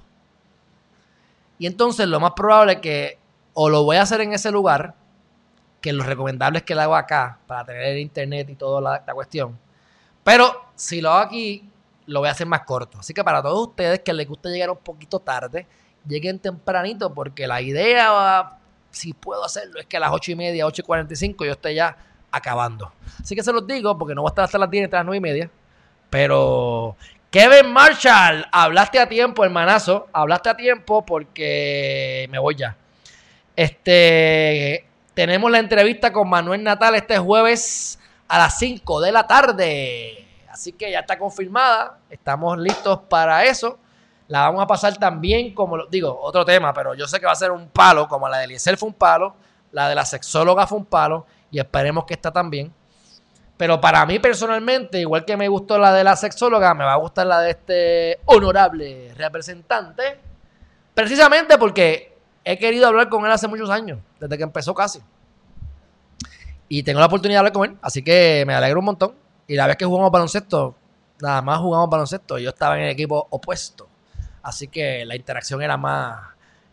[1.59, 3.19] Y entonces lo más probable es que
[3.55, 4.95] o lo voy a hacer en ese lugar,
[5.81, 9.15] que lo recomendable es que lo hago acá para tener internet y toda la, la
[9.15, 9.59] cuestión.
[10.23, 11.71] Pero si lo hago aquí,
[12.07, 12.99] lo voy a hacer más corto.
[12.99, 15.67] Así que para todos ustedes que les gusta llegar un poquito tarde,
[16.07, 18.59] lleguen tempranito porque la idea,
[18.97, 21.75] si puedo hacerlo, es que a las 8 y media, 8 y 45 yo esté
[21.75, 21.97] ya
[22.31, 22.93] acabando.
[23.21, 24.97] Así que se los digo porque no voy a estar hasta las 10 ni hasta
[24.99, 25.51] las 9 y media.
[26.09, 26.97] Pero
[27.31, 30.09] Kevin Marshall, hablaste a tiempo, hermanazo.
[30.13, 32.75] Hablaste a tiempo porque me voy ya.
[33.55, 40.27] Este, tenemos la entrevista con Manuel Natal este jueves a las 5 de la tarde.
[40.51, 41.99] Así que ya está confirmada.
[42.09, 43.79] Estamos listos para eso.
[44.29, 47.33] La vamos a pasar también como, lo- digo, otro tema, pero yo sé que va
[47.33, 49.35] a ser un palo, como la de Eliezer fue un palo.
[49.73, 52.73] La de la sexóloga fue un palo y esperemos que esta también.
[53.57, 56.97] Pero para mí personalmente, igual que me gustó la de la sexóloga, me va a
[56.97, 60.19] gustar la de este honorable representante.
[60.95, 65.01] Precisamente porque he querido hablar con él hace muchos años, desde que empezó casi.
[66.69, 69.15] Y tengo la oportunidad de hablar con él, así que me alegro un montón.
[69.47, 70.75] Y la vez que jugamos baloncesto,
[71.21, 73.87] nada más jugamos baloncesto, yo estaba en el equipo opuesto.
[74.47, 76.21] Así que la interacción era más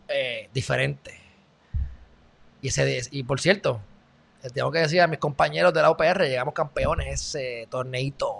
[0.06, 1.20] eh, diferente.
[2.62, 3.80] Y, ese, y por cierto,
[4.54, 8.32] tengo que decir a mis compañeros de la UPR, llegamos campeones ese torneito.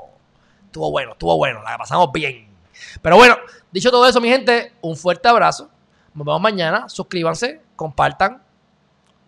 [0.66, 2.46] Estuvo bueno, estuvo bueno, la pasamos bien.
[3.02, 3.36] Pero bueno,
[3.72, 5.68] dicho todo eso, mi gente, un fuerte abrazo.
[6.14, 6.88] Nos vemos mañana.
[6.88, 8.40] Suscríbanse, compartan.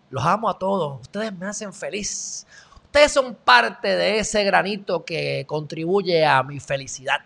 [0.09, 1.01] Los amo a todos.
[1.01, 2.47] Ustedes me hacen feliz.
[2.85, 7.19] Ustedes son parte de ese granito que contribuye a mi felicidad.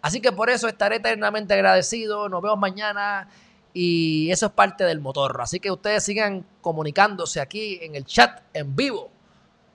[0.00, 2.28] Así que por eso estaré eternamente agradecido.
[2.28, 3.28] Nos vemos mañana.
[3.72, 5.40] Y eso es parte del motor.
[5.40, 9.10] Así que ustedes sigan comunicándose aquí en el chat en vivo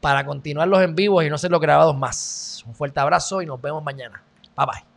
[0.02, 2.64] para continuar los en vivos y no ser los grabados más.
[2.68, 4.22] Un fuerte abrazo y nos vemos mañana.
[4.58, 4.93] Bye bye.